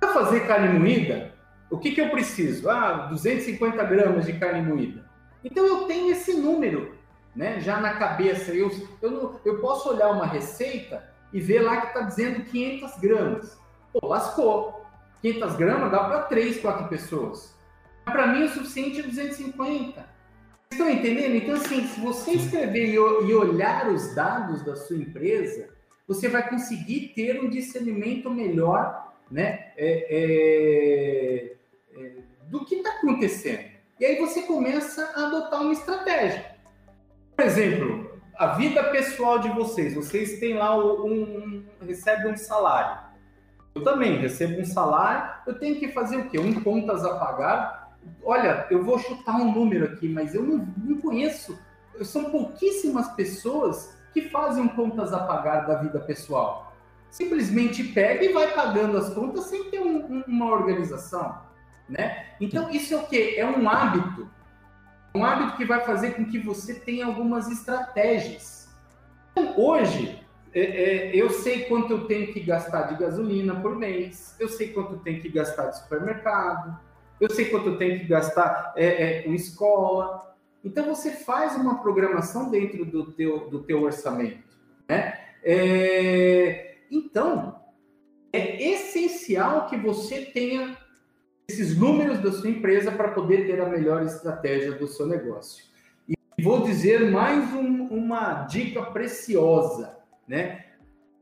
[0.00, 1.34] Para fazer carne moída,
[1.70, 2.70] o que, que eu preciso?
[2.70, 5.04] Ah, 250 gramas de carne moída.
[5.44, 6.96] Então eu tenho esse número,
[7.34, 7.60] né?
[7.60, 8.52] Já na cabeça.
[8.52, 8.70] Eu,
[9.02, 13.58] eu, não, eu posso olhar uma receita e ver lá que está dizendo 500 gramas.
[13.92, 14.86] Pô, lascou.
[15.20, 17.54] 500 gramas dá para 3, 4 pessoas.
[18.04, 20.15] Para mim o suficiente é 250.
[20.70, 21.36] Estão entendendo?
[21.36, 25.68] Então, assim, se você escrever e olhar os dados da sua empresa,
[26.06, 31.56] você vai conseguir ter um discernimento melhor né, é, é,
[31.96, 32.12] é,
[32.48, 33.64] do que está acontecendo.
[33.98, 36.56] E aí você começa a adotar uma estratégia.
[37.34, 39.94] Por exemplo, a vida pessoal de vocês.
[39.94, 43.06] Vocês têm lá um, um recebem um salário.
[43.74, 45.34] Eu também recebo um salário.
[45.46, 46.38] Eu tenho que fazer o quê?
[46.38, 47.85] Um contas a pagar.
[48.22, 51.58] Olha, eu vou chutar um número aqui, mas eu não, não conheço.
[52.02, 56.66] São pouquíssimas pessoas que fazem contas a pagar da vida pessoal
[57.16, 61.40] simplesmente pega e vai pagando as contas sem ter um, uma organização,
[61.88, 62.26] né?
[62.40, 63.36] Então isso é o quê?
[63.38, 64.28] É um hábito,
[65.14, 68.68] um hábito que vai fazer com que você tenha algumas estratégias.
[69.32, 70.20] Então, hoje
[70.52, 74.74] é, é, eu sei quanto eu tenho que gastar de gasolina por mês, eu sei
[74.74, 76.78] quanto eu tenho que gastar de supermercado,
[77.20, 80.34] eu sei quanto eu tenho que gastar é, é com escola.
[80.64, 84.42] Então você faz uma programação dentro do teu, do teu orçamento,
[84.88, 85.18] né?
[85.42, 87.60] É, então,
[88.32, 90.76] é essencial que você tenha
[91.48, 95.64] esses números da sua empresa para poder ter a melhor estratégia do seu negócio.
[96.08, 99.96] E vou dizer mais um, uma dica preciosa,
[100.26, 100.65] né?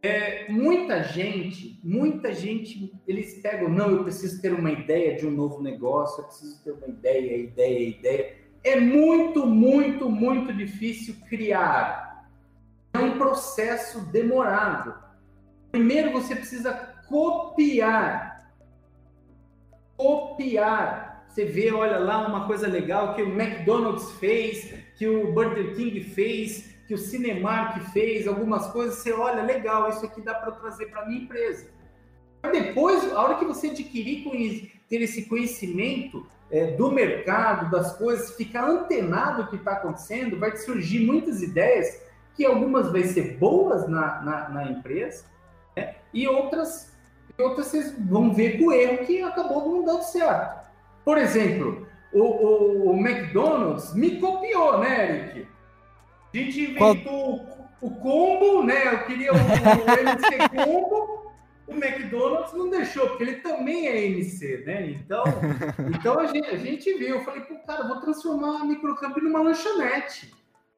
[0.04, 5.30] É, muita gente, muita gente, eles pegam, não, eu preciso ter uma ideia de um
[5.30, 8.36] novo negócio, eu preciso ter uma ideia, ideia, ideia.
[8.62, 12.28] É muito, muito, muito difícil criar.
[12.92, 14.94] É um processo demorado.
[15.72, 16.74] Primeiro você precisa
[17.08, 18.52] copiar.
[19.96, 21.24] Copiar.
[21.30, 26.02] Você vê, olha lá, uma coisa legal que o McDonald's fez, que o Burger King
[26.02, 30.86] fez, que o Cinemark fez, algumas coisas, você olha, legal, isso aqui dá para trazer
[30.86, 31.68] para minha empresa.
[32.52, 38.68] Depois, a hora que você adquirir, ter esse conhecimento é, do mercado, das coisas, ficar
[38.68, 42.02] antenado o que está acontecendo, vai surgir muitas ideias,
[42.36, 45.24] que algumas vai ser boas na, na, na empresa,
[45.76, 45.96] né?
[46.12, 46.92] E outras,
[47.38, 50.68] outras vocês vão ver com o erro que acabou não dando certo.
[51.04, 55.53] Por exemplo, o, o, o McDonald's me copiou, né, Eric?
[56.34, 57.70] A gente inventou Qual...
[57.80, 58.92] o, combo, né?
[58.92, 59.38] Eu queria o, o
[60.00, 61.32] MC combo,
[61.68, 64.90] o McDonald's não deixou, porque ele também é MC, né?
[64.90, 65.22] Então,
[65.94, 67.18] então a, gente, a gente viu.
[67.18, 70.34] Eu falei, pô, cara, vou transformar a microcamp numa lanchonete.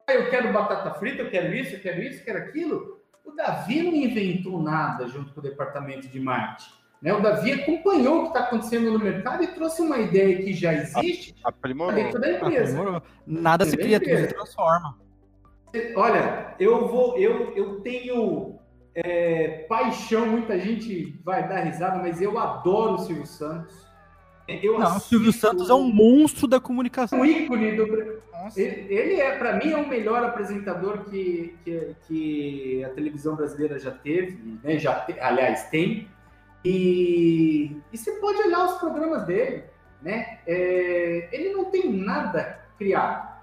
[0.07, 3.01] Eu quero batata frita, eu quero isso, eu quero isso, eu quero aquilo.
[3.25, 6.71] O Davi não inventou nada junto com o departamento de marketing.
[7.01, 7.13] Né?
[7.13, 10.73] O Davi acompanhou o que está acontecendo no mercado e trouxe uma ideia que já
[10.73, 11.95] existe Aprimorou.
[11.95, 12.77] dentro da empresa.
[12.77, 13.03] Aprimorou.
[13.25, 15.06] Nada se cria, tudo se transforma.
[15.95, 18.57] Olha, eu vou, eu, eu tenho
[18.95, 23.87] é, paixão, muita gente vai dar risada, mas eu adoro o Silvio Santos.
[24.47, 27.19] Eu não, o Silvio Santos é um monstro da comunicação.
[27.19, 27.83] Um ícone do.
[28.55, 33.77] Ele, ele é, para mim, é o melhor apresentador que, que, que, a televisão brasileira
[33.77, 34.79] já teve, né?
[34.79, 36.07] já, aliás, tem.
[36.63, 39.63] E, e você pode olhar os programas dele,
[40.01, 40.39] né?
[40.47, 43.36] É, ele não tem nada criado.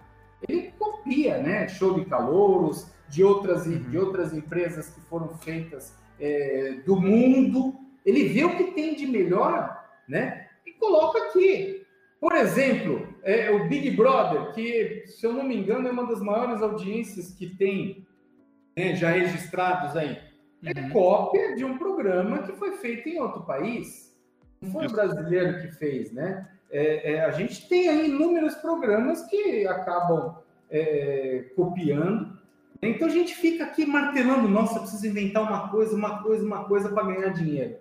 [0.48, 1.68] Ele copia, né?
[1.68, 3.90] Show de calouros, de outras, uhum.
[3.90, 7.74] de outras empresas que foram feitas é, do mundo.
[8.04, 10.44] Ele vê o que tem de melhor, né?
[10.84, 11.86] coloca aqui.
[12.20, 16.20] Por exemplo, é, o Big Brother, que, se eu não me engano, é uma das
[16.20, 18.06] maiores audiências que tem
[18.76, 20.18] né, já registrados aí.
[20.64, 20.90] é uhum.
[20.90, 24.14] cópia de um programa que foi feito em outro país.
[24.60, 26.48] Não foi o brasileiro que fez, né?
[26.74, 32.36] É, é, a gente tem aí inúmeros programas que acabam é, copiando.
[32.82, 36.88] Então a gente fica aqui martelando, nossa, preciso inventar uma coisa, uma coisa, uma coisa
[36.88, 37.76] para ganhar dinheiro.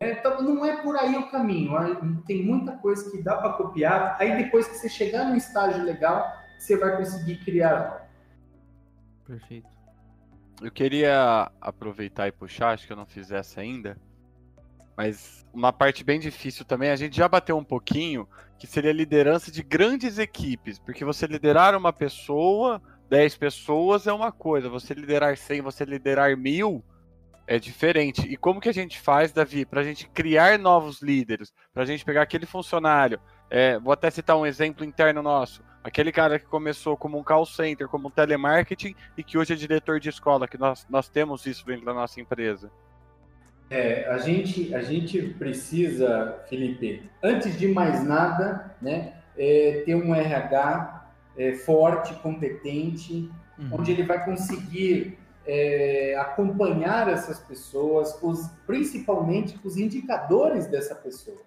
[0.00, 1.72] É, então não é por aí o caminho.
[2.26, 4.16] Tem muita coisa que dá para copiar.
[4.18, 6.26] Aí depois que você chegar no estágio legal,
[6.58, 8.06] você vai conseguir criar algo.
[9.26, 9.68] Perfeito.
[10.62, 13.98] Eu queria aproveitar e puxar, acho que eu não fiz essa ainda,
[14.96, 18.28] mas uma parte bem difícil também, a gente já bateu um pouquinho,
[18.58, 24.32] que seria liderança de grandes equipes, porque você liderar uma pessoa, 10 pessoas é uma
[24.32, 26.84] coisa, você liderar 100, você liderar mil
[27.46, 28.26] é diferente.
[28.26, 31.86] E como que a gente faz, Davi, para a gente criar novos líderes, para a
[31.86, 33.20] gente pegar aquele funcionário,
[33.50, 37.44] é, vou até citar um exemplo interno nosso, aquele cara que começou como um call
[37.44, 41.44] center, como um telemarketing, e que hoje é diretor de escola, que nós, nós temos
[41.46, 42.70] isso dentro da nossa empresa.
[43.70, 50.14] É, a gente, a gente precisa, Felipe, antes de mais nada, né, é, ter um
[50.14, 53.70] RH é, forte, competente, uhum.
[53.72, 61.42] onde ele vai conseguir é, acompanhar essas pessoas, os, principalmente os indicadores dessa pessoa.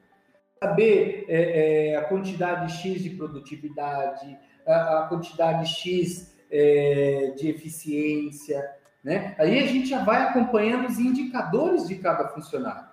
[0.62, 8.64] Saber é, é, a quantidade X de produtividade, a, a quantidade X é, de eficiência,
[9.08, 9.34] né?
[9.40, 12.90] Aí a gente já vai acompanhando os indicadores de cada funcionário.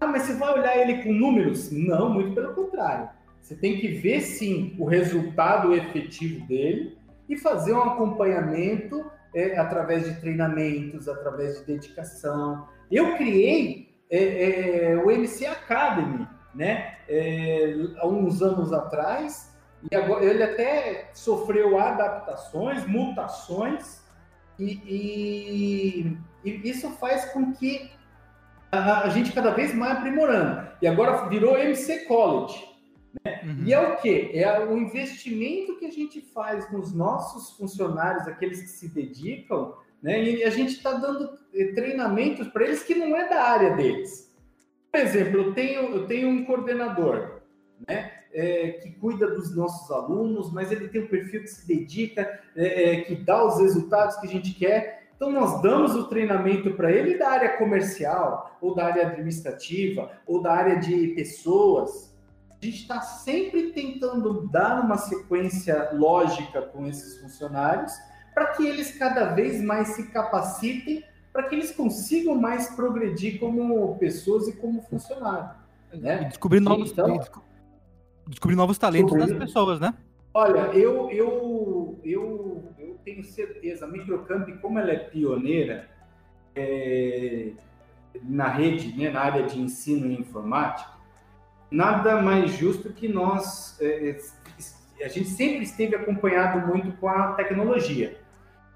[0.00, 1.72] Ah, mas você vai olhar ele com números?
[1.72, 3.08] Não, muito pelo contrário.
[3.40, 6.96] Você tem que ver sim o resultado efetivo dele
[7.28, 12.68] e fazer um acompanhamento é, através de treinamentos, através de dedicação.
[12.88, 16.94] Eu criei é, é, o MC Academy, né?
[17.08, 19.52] É, há uns anos atrás,
[19.90, 24.05] e agora ele até sofreu adaptações, mutações,
[24.58, 27.90] e, e, e isso faz com que
[28.72, 30.66] a, a, gente cada vez mais aprimorando.
[30.80, 32.64] E agora virou MC College.
[33.24, 33.40] Né?
[33.44, 33.64] Uhum.
[33.64, 34.30] E é o que?
[34.34, 40.22] É o investimento que a gente faz nos nossos funcionários, aqueles que se dedicam, né?
[40.22, 44.34] e a gente está dando eh, treinamentos para eles que não é da área deles.
[44.90, 47.40] Por exemplo, eu tenho, eu tenho um coordenador,
[47.86, 48.15] né?
[48.36, 52.92] É, que cuida dos nossos alunos, mas ele tem um perfil que se dedica, é,
[52.92, 55.08] é, que dá os resultados que a gente quer.
[55.16, 60.42] Então, nós damos o treinamento para ele da área comercial, ou da área administrativa, ou
[60.42, 62.14] da área de pessoas.
[62.50, 67.94] A gente está sempre tentando dar uma sequência lógica com esses funcionários,
[68.34, 73.96] para que eles cada vez mais se capacitem, para que eles consigam mais progredir como
[73.96, 75.56] pessoas e como funcionários.
[75.94, 76.22] Né?
[76.22, 77.18] E descobrir novos, então,
[78.28, 79.94] descobrir novos talentos das pessoas, né?
[80.34, 85.88] Olha, eu, eu, eu, eu tenho certeza, a Microcamp, como ela é pioneira
[86.54, 87.52] é,
[88.22, 90.90] na rede, né, na área de ensino em informática,
[91.70, 97.32] nada mais justo que nós, é, é a gente sempre esteve acompanhado muito com a
[97.32, 98.18] tecnologia.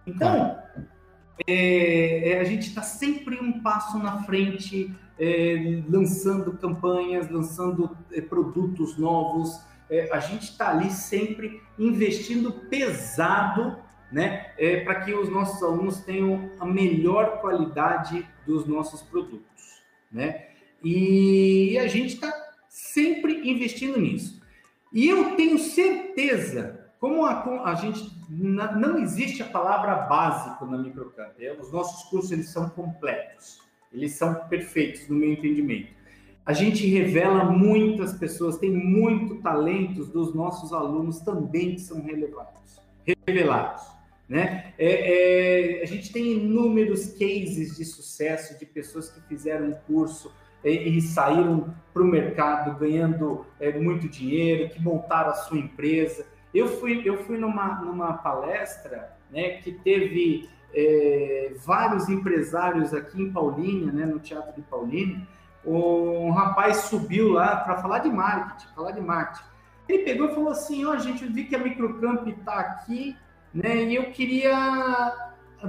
[0.06, 0.58] Então,
[1.46, 8.22] é, é, a gente está sempre um passo na frente, é, lançando campanhas, lançando é,
[8.22, 9.60] produtos novos.
[9.90, 13.76] É, a gente está ali sempre investindo pesado
[14.10, 19.82] né, é, para que os nossos alunos tenham a melhor qualidade dos nossos produtos.
[20.10, 20.46] Né?
[20.82, 22.32] E a gente está
[22.68, 24.40] sempre investindo nisso.
[24.92, 31.38] E eu tenho certeza, como a, a gente não existe a palavra básico na Microcamp,
[31.38, 33.60] é, os nossos cursos eles são completos.
[33.92, 35.88] Eles são perfeitos no meu entendimento.
[36.44, 42.80] A gente revela muitas pessoas, tem muito talentos dos nossos alunos também que são relevados,
[43.26, 43.82] revelados.
[44.28, 44.72] Né?
[44.78, 50.32] É, é, a gente tem inúmeros cases de sucesso de pessoas que fizeram um curso
[50.64, 56.26] e, e saíram para o mercado ganhando é, muito dinheiro, que montaram a sua empresa.
[56.54, 63.32] Eu fui, eu fui numa, numa palestra né, que teve é, vários empresários aqui em
[63.32, 65.26] Paulínia, né, no Teatro de Paulínia,
[65.64, 69.44] um rapaz subiu lá para falar de marketing, falar de marketing.
[69.88, 73.16] Ele pegou e falou assim, ó, oh, gente, eu vi que a Microcamp está aqui,
[73.52, 75.12] né, e eu queria,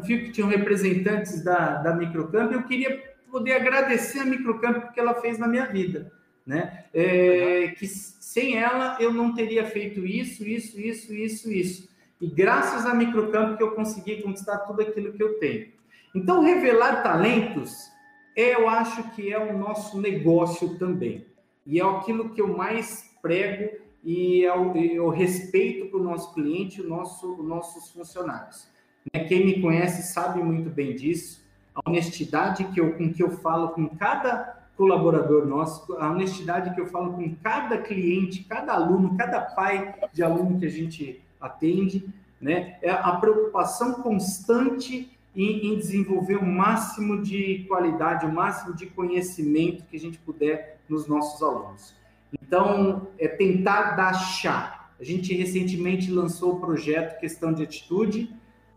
[0.03, 5.15] viu que tinham representantes da, da Microcamp, eu queria poder agradecer a Microcamp porque ela
[5.15, 6.11] fez na minha vida,
[6.45, 11.90] né, é, que sem ela eu não teria feito isso, isso, isso, isso, isso.
[12.21, 15.69] E graças a Microcampo que eu consegui conquistar tudo aquilo que eu tenho.
[16.13, 17.89] Então, revelar talentos,
[18.35, 21.25] eu acho que é o nosso negócio também.
[21.65, 26.81] E é aquilo que eu mais prego e é o, respeito para o nosso cliente,
[26.81, 28.67] o nosso, os nossos funcionários.
[29.11, 31.41] Né, quem me conhece sabe muito bem disso.
[31.73, 36.81] a honestidade que eu, com que eu falo com cada colaborador nosso, a honestidade que
[36.81, 42.07] eu falo com cada cliente, cada aluno, cada pai de aluno que a gente atende,
[42.39, 42.77] né?
[42.81, 49.85] É a preocupação constante em, em, desenvolver o máximo de qualidade, o máximo de conhecimento
[49.85, 51.93] que a gente puder nos nossos alunos.
[52.41, 54.89] Então, é tentar dar chá.
[54.99, 58.33] A gente recentemente lançou o projeto Questão de Atitude,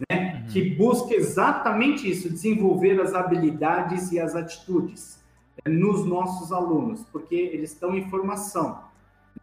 [0.09, 0.53] né, uhum.
[0.53, 5.23] que busca exatamente isso, desenvolver as habilidades e as atitudes
[5.65, 8.81] né, nos nossos alunos, porque eles estão em formação.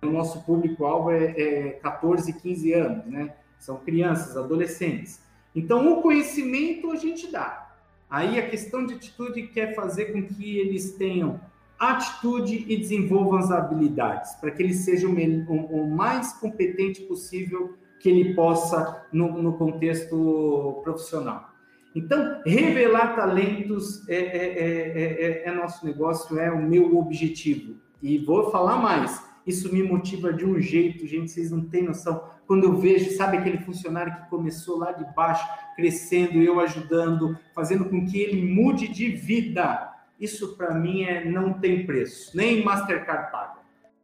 [0.03, 3.35] O nosso público-alvo é, é 14, 15 anos, né?
[3.59, 5.21] São crianças, adolescentes.
[5.55, 7.75] Então, o conhecimento a gente dá.
[8.09, 11.39] Aí a questão de atitude quer fazer com que eles tenham
[11.79, 17.75] atitude e desenvolvam as habilidades, para que ele seja o, o, o, mais competente possível
[17.99, 21.49] que ele possa no, no contexto profissional.
[21.95, 27.75] Então, revelar talentos é, é, é, é, nosso negócio, é o meu objetivo.
[28.01, 32.23] E vou falar mais, isso me motiva de um jeito, gente, vocês não têm noção
[32.51, 37.85] quando eu vejo, sabe, aquele funcionário que começou lá de baixo, crescendo, eu ajudando, fazendo
[37.85, 39.89] com que ele mude de vida.
[40.19, 43.61] Isso para mim é não tem preço, nem Mastercard paga.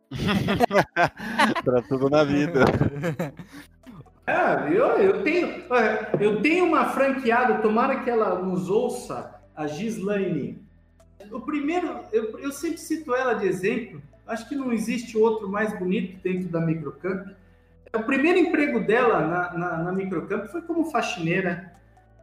[1.64, 2.64] para tudo na vida.
[4.30, 5.64] É, eu, eu, tenho,
[6.20, 10.62] eu tenho uma franqueada, tomara que ela nos ouça, a Gislaine.
[11.32, 15.78] O primeiro, eu, eu sempre cito ela de exemplo, acho que não existe outro mais
[15.80, 17.28] bonito dentro da Microcamp
[17.94, 21.74] o primeiro emprego dela na, na, na Microcamp foi como faxineira.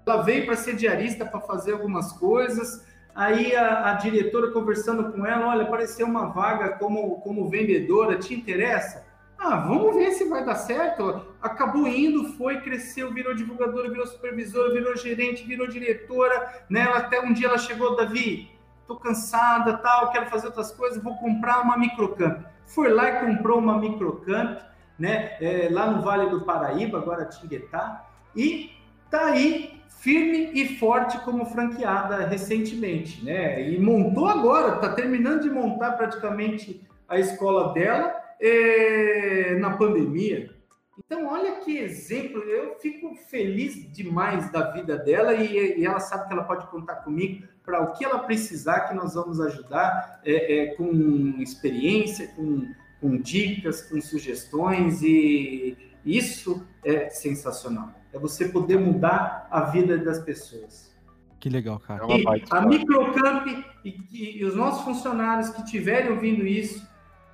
[0.06, 2.86] Ela veio para ser diarista para fazer algumas coisas.
[3.14, 8.34] Aí a, a, diretora conversando com ela, olha, apareceu uma vaga como, como vendedora, te
[8.34, 9.04] interessa?
[9.38, 11.24] Ah, vamos ver se vai dar certo.
[11.40, 16.64] Acabou indo, foi, cresceu, virou divulgadora, virou supervisora, virou gerente, virou diretora.
[16.68, 16.82] Né?
[16.82, 18.50] Até um dia ela chegou, Davi,
[18.86, 22.44] tô cansada, tal, quero fazer outras coisas, vou comprar uma microcamp.
[22.66, 24.58] Foi lá e comprou uma microcamp
[24.98, 25.36] né?
[25.40, 28.70] É, lá no Vale do Paraíba, agora Tinguetá, e
[29.10, 33.68] tá aí firme e forte como franqueada recentemente, né?
[33.68, 40.52] E montou agora, tá terminando de montar praticamente a escola dela é, na pandemia.
[40.98, 46.28] Então, olha que exemplo, eu fico feliz demais da vida dela e, e ela sabe
[46.28, 50.58] que ela pode contar comigo para o que ela precisar, que nós vamos ajudar é,
[50.58, 52.68] é, com experiência, com
[53.04, 57.92] com dicas, com sugestões e isso é sensacional.
[58.10, 60.90] É você poder mudar a vida das pessoas.
[61.38, 62.02] Que legal, cara.
[62.08, 63.46] É e a Microcamp
[63.84, 66.82] e, e, os nossos funcionários que estiverem ouvindo isso,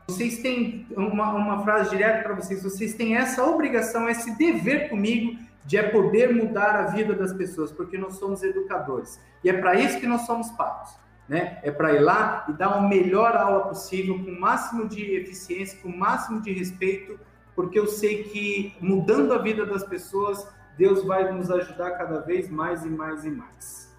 [0.09, 5.39] vocês têm uma, uma frase direta para vocês, vocês têm essa obrigação, esse dever comigo
[5.65, 9.21] de é poder mudar a vida das pessoas, porque nós somos educadores.
[9.45, 11.01] E é para isso que nós somos pagos
[11.31, 11.61] né?
[11.63, 15.79] É para ir lá e dar a melhor aula possível, com o máximo de eficiência,
[15.81, 17.21] com o máximo de respeito,
[17.55, 20.45] porque eu sei que mudando a vida das pessoas,
[20.77, 23.97] Deus vai nos ajudar cada vez mais e mais e mais.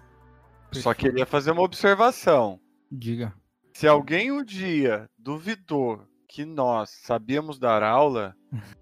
[0.72, 2.60] Só queria fazer uma observação.
[2.90, 3.32] Diga.
[3.72, 8.36] Se alguém um dia duvidou que nós sabíamos dar aula,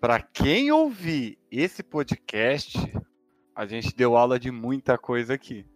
[0.00, 2.78] para quem ouvir esse podcast,
[3.54, 5.66] a gente deu aula de muita coisa aqui.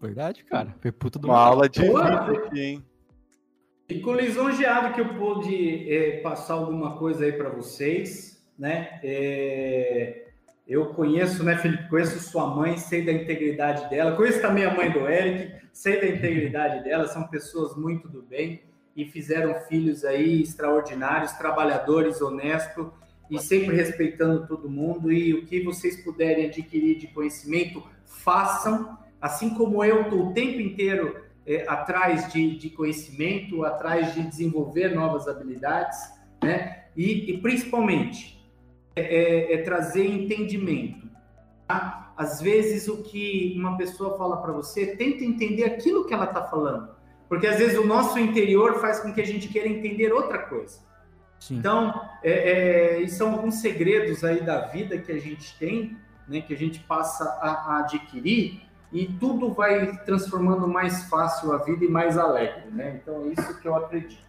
[0.00, 0.74] Verdade, cara.
[0.80, 2.84] Foi puta do Uma aula de vida aqui, hein?
[3.86, 9.00] Fico lisonjeado que eu pude é, passar alguma coisa aí para vocês, né?
[9.02, 10.28] É,
[10.66, 11.88] eu conheço, né, Felipe?
[11.88, 14.16] Conheço sua mãe, sei da integridade dela.
[14.16, 17.06] Conheço também a mãe do Eric, sei da integridade dela.
[17.08, 18.62] São pessoas muito do bem
[18.96, 22.86] e fizeram filhos aí extraordinários, trabalhadores, honestos
[23.30, 25.12] e sempre respeitando todo mundo.
[25.12, 30.60] E o que vocês puderem adquirir de conhecimento, façam assim como eu estou o tempo
[30.60, 35.98] inteiro é, atrás de, de, conhecimento, atrás de desenvolver novas habilidades,
[36.42, 36.84] né?
[36.96, 38.42] E, e principalmente
[38.94, 41.08] é, é, é trazer entendimento.
[41.66, 42.12] Tá?
[42.16, 46.44] Às vezes o que uma pessoa fala para você, tenta entender aquilo que ela está
[46.44, 46.90] falando,
[47.28, 50.80] porque às vezes o nosso interior faz com que a gente queira entender outra coisa.
[51.38, 51.58] Sim.
[51.58, 56.54] Então, é, é, são alguns segredos aí da vida que a gente tem, né, que
[56.54, 58.62] a gente passa a, a adquirir
[58.92, 63.00] e tudo vai transformando mais fácil a vida e mais alegre, né?
[63.02, 64.22] Então é isso que eu acredito.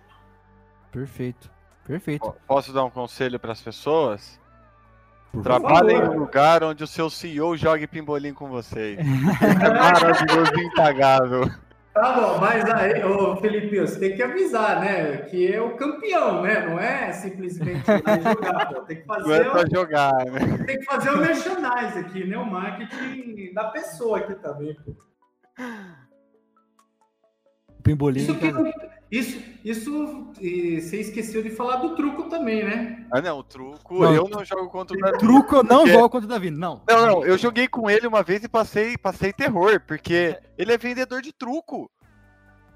[0.91, 1.51] Perfeito,
[1.85, 2.33] perfeito.
[2.47, 4.39] Posso dar um conselho para as pessoas?
[5.43, 8.97] Trabalhe em um lugar onde o seu CEO jogue pimbolim com vocês.
[8.99, 11.51] é maravilhoso e impagável.
[11.95, 15.15] Tá bom, mas aí, ô Felipe, você tem que avisar, né?
[15.29, 16.67] Que é o campeão, né?
[16.67, 18.81] Não é simplesmente jogar, pô.
[18.81, 19.45] Tem que fazer.
[19.45, 19.71] Não é o...
[19.73, 20.65] jogar, né?
[20.65, 22.37] Tem que fazer o merchandise aqui, né?
[22.37, 24.93] O marketing da pessoa aqui também, pô.
[27.81, 28.23] Pimbolinho.
[28.23, 28.51] Isso, que,
[29.17, 33.05] isso, isso você esqueceu de falar do truco também, né?
[33.11, 33.99] Ah, não, o truco.
[33.99, 35.17] Não, eu não jogo contra o Davi.
[35.19, 35.93] Truco eu não porque...
[35.93, 36.81] jogo contra o Davi, não.
[36.87, 40.77] Não, não, eu joguei com ele uma vez e passei, passei terror, porque ele é
[40.77, 41.89] vendedor de truco.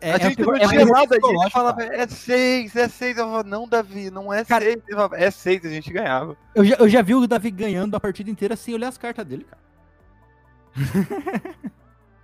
[0.02, 2.88] É, a é gente é, não é tinha nada, a gente falava, é seis, é
[2.88, 3.18] seis.
[3.18, 4.82] Eu falava, não, Davi, não é cara, seis.
[4.90, 6.38] Falava, é seis, a gente ganhava.
[6.56, 9.26] Eu já, eu já vi o Davi ganhando a partida inteira sem olhar as cartas
[9.26, 9.62] dele, cara.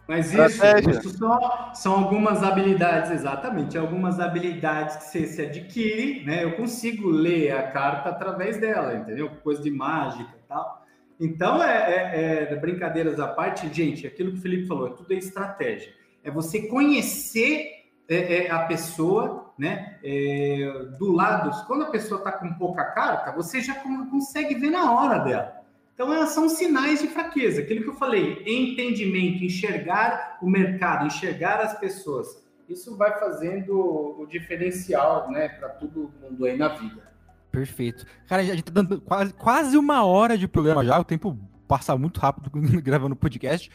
[0.08, 6.44] Mas isso, isso só, são algumas habilidades, exatamente, algumas habilidades que você se adquire, né?
[6.44, 9.30] Eu consigo ler a carta através dela, entendeu?
[9.44, 10.86] Coisa de mágica e tal.
[11.20, 15.18] Então, é, é, é, brincadeiras à parte, gente, aquilo que o Felipe falou, tudo é
[15.18, 15.92] estratégia.
[16.24, 19.98] É você conhecer é, é a pessoa, né?
[20.04, 24.92] É, do lado, quando a pessoa está com pouca carta, você já consegue ver na
[24.92, 25.55] hora dela.
[25.96, 27.62] Então, elas são sinais de fraqueza.
[27.62, 32.46] Aquilo que eu falei, entendimento, enxergar o mercado, enxergar as pessoas.
[32.68, 33.74] Isso vai fazendo
[34.20, 37.02] o diferencial, né, para todo mundo aí na vida.
[37.50, 38.06] Perfeito.
[38.28, 41.98] Cara, a gente tá dando quase, quase uma hora de programa já, o tempo passa
[41.98, 42.52] muito rápido
[42.84, 43.72] gravando o podcast.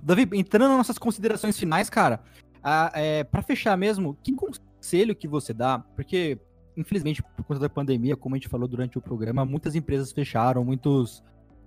[0.00, 2.22] Davi, entrando nas nossas considerações finais, cara,
[2.94, 5.80] é, para fechar mesmo, que conselho que você dá?
[5.96, 6.38] Porque,
[6.76, 10.64] infelizmente, por conta da pandemia, como a gente falou durante o programa, muitas empresas fecharam,
[10.64, 11.22] muitos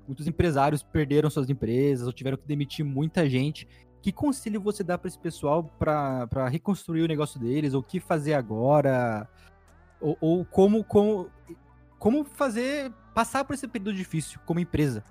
[0.08, 3.68] muitos empresários perderam suas empresas ou tiveram que demitir muita gente.
[4.02, 7.74] Que conselho você dá para esse pessoal para reconstruir o negócio deles?
[7.74, 9.28] Ou o que fazer agora?
[10.00, 11.30] Ou, ou, como, como,
[12.00, 15.04] como fazer passar por esse período difícil como empresa?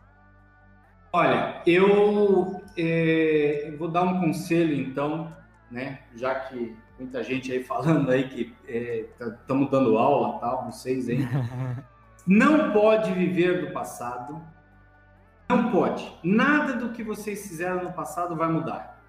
[1.12, 5.32] Olha, eu é, vou dar um conselho então,
[5.70, 6.00] né?
[6.14, 11.08] Já que muita gente aí falando aí que estamos é, tá, dando aula, tal, vocês
[11.08, 11.18] aí.
[12.26, 14.40] Não pode viver do passado,
[15.50, 16.10] não pode.
[16.22, 19.02] Nada do que vocês fizeram no passado vai mudar.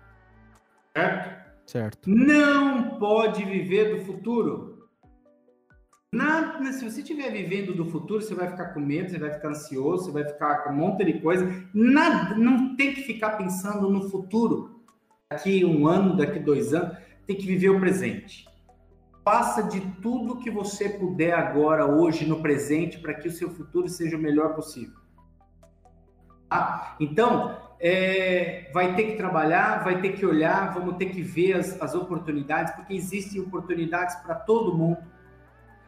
[0.95, 1.41] Certo?
[1.65, 2.09] Certo.
[2.09, 4.89] Não pode viver do futuro.
[6.13, 9.49] Nada, se você estiver vivendo do futuro, você vai ficar com medo, você vai ficar
[9.49, 11.49] ansioso, você vai ficar com um monte de coisa.
[11.73, 14.81] Nada, não tem que ficar pensando no futuro.
[15.29, 18.45] Daqui um ano, daqui dois anos, tem que viver o presente.
[19.23, 23.87] Faça de tudo que você puder agora, hoje, no presente, para que o seu futuro
[23.87, 25.00] seja o melhor possível.
[26.51, 26.97] Tá?
[26.99, 31.81] Então, é, vai ter que trabalhar, vai ter que olhar, vamos ter que ver as,
[31.81, 34.97] as oportunidades, porque existem oportunidades para todo mundo.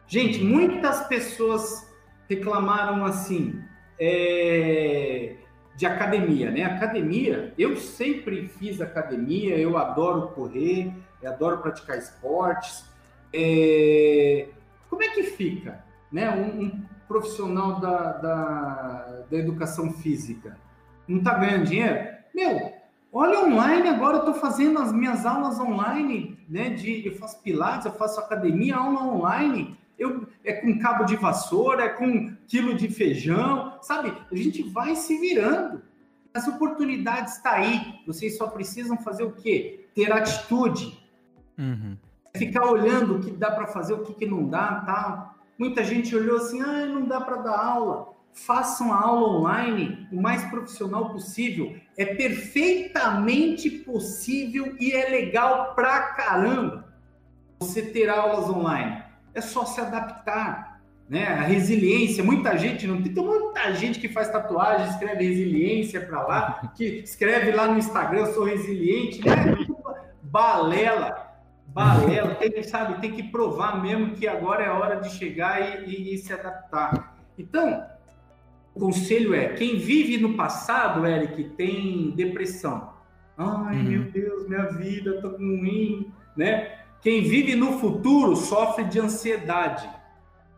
[0.06, 1.86] Gente, muitas pessoas
[2.26, 3.62] reclamaram assim
[4.00, 5.36] é,
[5.76, 6.64] de academia, né?
[6.64, 12.86] Academia, eu sempre fiz academia, eu adoro correr, eu adoro praticar esportes.
[13.34, 14.48] É,
[14.88, 16.30] como é que fica, né?
[16.30, 20.58] Um, um profissional da, da, da educação física
[21.06, 22.14] não está ganhando dinheiro?
[22.34, 22.72] Meu,
[23.12, 26.70] olha online agora, eu estou fazendo as minhas aulas online, né?
[26.70, 29.78] De, eu faço pilates, eu faço academia, aula online.
[29.98, 34.12] Eu, é com cabo de vassoura, é com quilo de feijão, sabe?
[34.30, 35.82] A gente vai se virando.
[36.32, 38.00] As oportunidades estão tá aí.
[38.04, 39.86] Vocês só precisam fazer o quê?
[39.94, 40.98] Ter atitude.
[41.56, 41.96] Uhum.
[42.36, 45.33] Ficar olhando o que dá para fazer, o que, que não dá, tal.
[45.58, 48.14] Muita gente olhou assim, ah, não dá para dar aula.
[48.32, 51.76] Façam a aula online o mais profissional possível.
[51.96, 56.92] É perfeitamente possível e é legal pra caramba
[57.60, 59.02] você ter aulas online.
[59.32, 61.24] É só se adaptar, né?
[61.26, 66.22] A resiliência, muita gente não tem, tem muita gente que faz tatuagem, escreve resiliência para
[66.22, 69.56] lá, que escreve lá no Instagram, eu sou resiliente, né?
[70.22, 71.23] Balela
[71.68, 75.84] balela, tem, sabe, tem que provar mesmo que agora é a hora de chegar e,
[75.84, 77.16] e, e se adaptar.
[77.36, 77.84] Então,
[78.74, 82.94] o conselho é: quem vive no passado, Eric, tem depressão.
[83.36, 83.82] Ai, uhum.
[83.82, 86.78] meu Deus, minha vida tá ruim, né?
[87.00, 89.88] Quem vive no futuro sofre de ansiedade.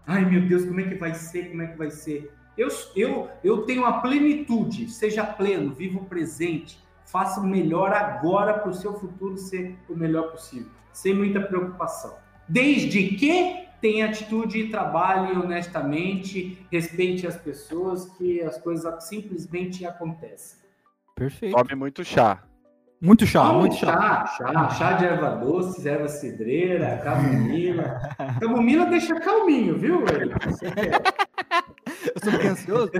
[0.07, 1.49] Ai, meu Deus, como é que vai ser?
[1.49, 2.31] Como é que vai ser?
[2.57, 8.55] Eu, eu, eu tenho a plenitude, seja pleno, viva o presente, faça o melhor agora
[8.55, 12.15] para o seu futuro ser o melhor possível sem muita preocupação.
[12.49, 20.59] Desde que tenha atitude e trabalhe honestamente, respeite as pessoas, que as coisas simplesmente acontecem.
[21.15, 21.55] Perfeito.
[21.55, 22.43] Tome muito chá.
[22.99, 24.27] Muito chá, Tome muito chá.
[24.27, 24.69] Chá, chá.
[24.71, 28.01] chá de erva doce, erva cidreira, camomila.
[28.41, 30.35] camomila deixa calminho, viu, Eric?
[32.15, 32.93] Eu sou muito ansioso.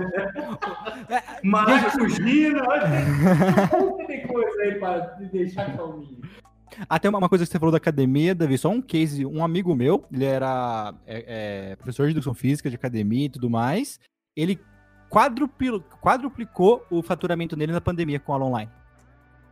[1.43, 4.99] Maracujina, olha, tem coisa aí para
[5.31, 6.21] deixar calminho.
[6.89, 10.05] Até uma coisa que você falou da academia, Davi, só um case, um amigo meu,
[10.11, 13.99] ele era é, é, professor de educação física, de academia e tudo mais,
[14.35, 14.59] ele
[15.09, 18.71] quadruplicou, quadruplicou o faturamento dele na pandemia com aula online.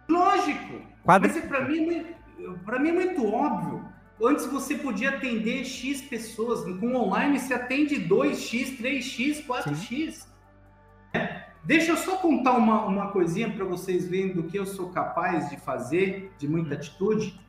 [0.10, 0.82] Lógico!
[1.04, 1.28] Quadra...
[1.28, 2.06] Mas é, para mim,
[2.66, 3.86] para mim é muito óbvio.
[4.22, 10.28] Antes você podia atender X pessoas, com online você atende 2X, 3X, 4X.
[11.14, 11.45] É.
[11.66, 15.50] Deixa eu só contar uma, uma coisinha para vocês verem do que eu sou capaz
[15.50, 17.40] de fazer, de muita atitude.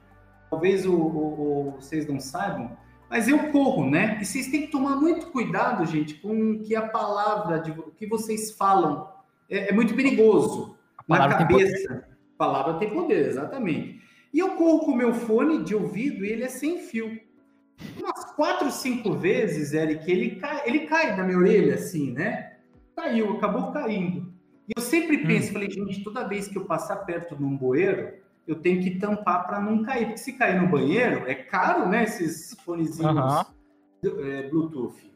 [0.49, 2.77] Talvez o, o, o, vocês não saibam,
[3.11, 4.19] mas eu corro, né?
[4.21, 8.07] E vocês têm que tomar muito cuidado, gente, com que a palavra, de, o que
[8.07, 9.07] vocês falam
[9.51, 12.07] é, é muito perigoso na cabeça.
[12.35, 14.01] A palavra tem poder, exatamente.
[14.33, 17.21] E eu corro com o meu fone de ouvido e ele é sem fio.
[17.99, 22.55] Umas quatro, cinco vezes, Eric, ele cai, ele cai da minha orelha, assim, né?
[22.97, 24.32] Caiu, acabou caindo.
[24.66, 25.26] E eu sempre hum.
[25.26, 25.53] penso, hum.
[25.53, 28.14] falei, gente, toda vez que eu passar perto de um bueiro,
[28.47, 30.07] eu tenho que tampar para não cair.
[30.07, 32.05] Porque se cair no banheiro, é caro, né?
[32.05, 34.24] Esses fonezinhos uhum.
[34.24, 35.14] é, Bluetooth.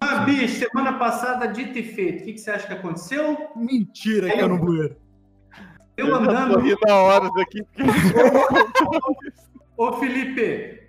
[0.00, 2.22] Ah, bicho, semana passada, dito e feito.
[2.22, 3.50] O que, que você acha que aconteceu?
[3.54, 4.96] Mentira, que é no bueiro.
[5.96, 6.66] Eu andando.
[6.66, 7.64] Eu na hora daqui.
[9.76, 10.88] Ô, Felipe,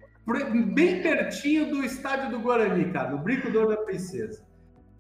[0.74, 4.44] bem pertinho do estádio do Guarani, cara, no Brinco do da Princesa.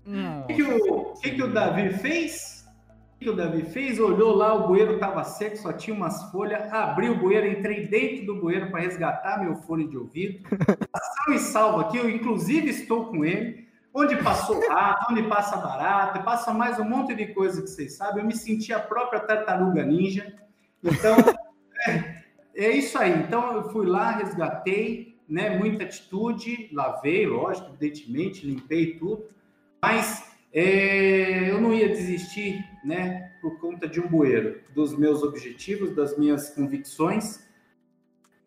[0.05, 2.67] O que, que, o, que, que o Davi fez?
[3.15, 3.99] O que, que o Davi fez?
[3.99, 6.71] Olhou lá, o bueiro estava seco, só tinha umas folhas.
[6.71, 10.45] Abri o bueiro, entrei dentro do bueiro para resgatar meu fone de ouvido.
[10.93, 13.63] Ação e salvo aqui, eu inclusive estou com ele.
[13.95, 18.23] Onde passou rato, onde passa barata, passa mais um monte de coisa que vocês sabem.
[18.23, 20.33] Eu me senti a própria tartaruga ninja.
[20.83, 21.15] Então,
[21.87, 22.23] é,
[22.55, 23.11] é isso aí.
[23.19, 25.57] Então, eu fui lá, resgatei, né?
[25.57, 29.25] Muita atitude, lavei, lógico, evidentemente, limpei tudo.
[29.83, 33.33] Mas é, eu não ia desistir, né?
[33.41, 37.45] Por conta de um bueiro, dos meus objetivos, das minhas convicções.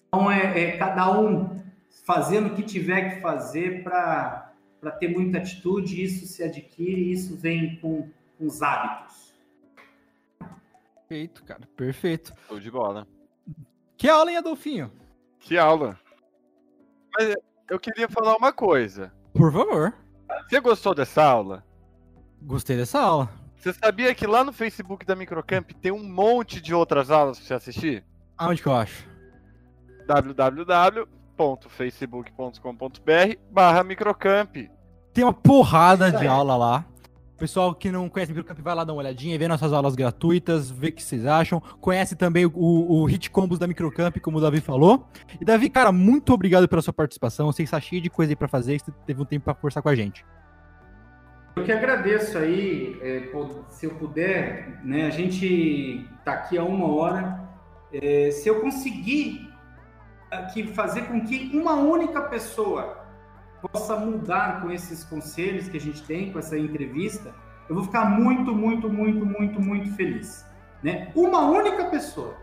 [0.09, 1.63] Então, é, é cada um
[2.07, 4.45] fazendo o que tiver que fazer para
[4.81, 8.09] para ter muita atitude, isso se adquire, isso vem com,
[8.39, 9.35] com os hábitos.
[11.09, 12.33] Perfeito, cara, perfeito.
[12.47, 13.07] Show de bola.
[13.97, 14.93] Que aula, hein, Adolfinho?
[15.41, 15.99] Que aula.
[17.15, 17.35] Mas
[17.69, 19.13] eu queria falar uma coisa.
[19.33, 20.06] Por favor.
[20.49, 21.65] Você gostou dessa aula?
[22.43, 23.29] Gostei dessa aula.
[23.57, 27.47] Você sabia que lá no Facebook da Microcamp tem um monte de outras aulas para
[27.47, 28.05] você assistir?
[28.39, 29.07] Aonde que eu acho?
[30.07, 34.57] www www.facebook.com.br barra microcamp.
[35.13, 36.85] Tem uma porrada de aula lá.
[37.39, 40.89] Pessoal que não conhece Microcamp, vai lá dar uma olhadinha, vê nossas aulas gratuitas, vê
[40.89, 41.61] o que vocês acham.
[41.81, 45.07] Conhece também o, o Hit Combos da Microcamp, como o Davi falou.
[45.39, 47.53] E Davi, cara, muito obrigado pela sua participação.
[47.53, 49.91] Você está cheio de coisa aí pra fazer, você teve um tempo para conversar com
[49.91, 50.25] a gente.
[51.57, 53.31] Eu que agradeço aí, é,
[53.69, 55.07] se eu puder, né?
[55.07, 57.45] A gente tá aqui há uma hora.
[57.93, 59.47] É, se eu conseguir
[60.53, 63.06] que fazer com que uma única pessoa
[63.69, 67.35] possa mudar com esses conselhos que a gente tem, com essa entrevista,
[67.69, 70.45] eu vou ficar muito, muito, muito, muito, muito feliz.
[70.83, 71.11] Né?
[71.15, 72.35] Uma única pessoa.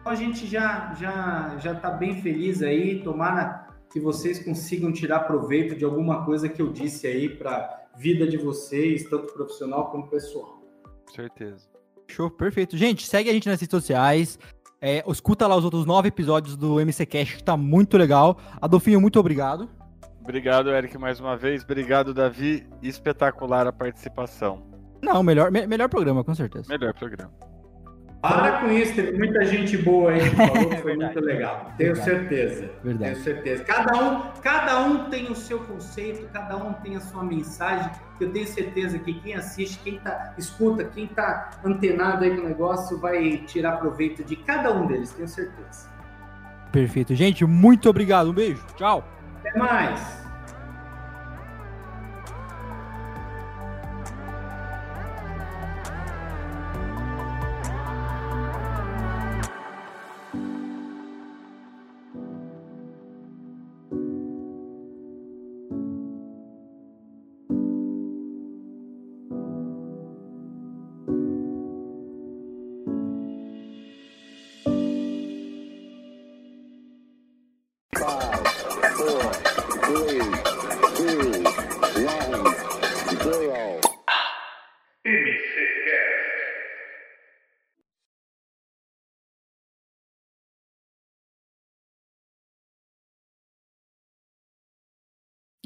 [0.00, 3.02] Então a gente já já já está bem feliz aí.
[3.02, 8.26] Tomara que vocês consigam tirar proveito de alguma coisa que eu disse aí para vida
[8.26, 10.62] de vocês, tanto profissional como pessoal.
[11.14, 11.66] Certeza.
[12.06, 12.76] Show, perfeito.
[12.76, 14.38] Gente, segue a gente nas redes sociais.
[14.80, 18.38] É, escuta lá os outros nove episódios do MC Cash, que tá muito legal.
[18.60, 19.68] Adolfinho, muito obrigado.
[20.28, 21.64] Obrigado, Eric, mais uma vez.
[21.64, 22.66] Obrigado, Davi.
[22.82, 24.62] Espetacular a participação.
[25.02, 26.66] Não, melhor, me, melhor programa, com certeza.
[26.68, 27.32] Melhor programa.
[28.20, 31.72] Para com isso, teve muita gente boa aí que falou que foi muito legal.
[31.78, 32.10] Tenho Verdade.
[32.10, 32.70] certeza.
[32.84, 33.12] Verdade.
[33.12, 33.64] Tenho certeza.
[33.64, 37.90] Cada um, cada um tem o seu conceito, cada um tem a sua mensagem.
[38.20, 42.48] Eu tenho certeza que quem assiste, quem tá, escuta, quem está antenado aí com o
[42.48, 45.88] negócio vai tirar proveito de cada um deles, tenho certeza.
[46.70, 47.14] Perfeito.
[47.14, 48.28] Gente, muito obrigado.
[48.28, 48.62] Um beijo.
[48.76, 49.02] Tchau.
[49.40, 50.17] Até mais.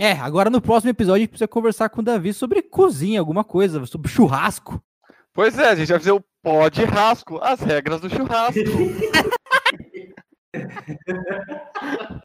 [0.05, 3.45] É, agora no próximo episódio a gente precisa conversar com o Davi sobre cozinha, alguma
[3.45, 4.83] coisa, sobre churrasco.
[5.33, 8.59] Pois é, a gente vai fazer o pó de rasco, as regras do churrasco.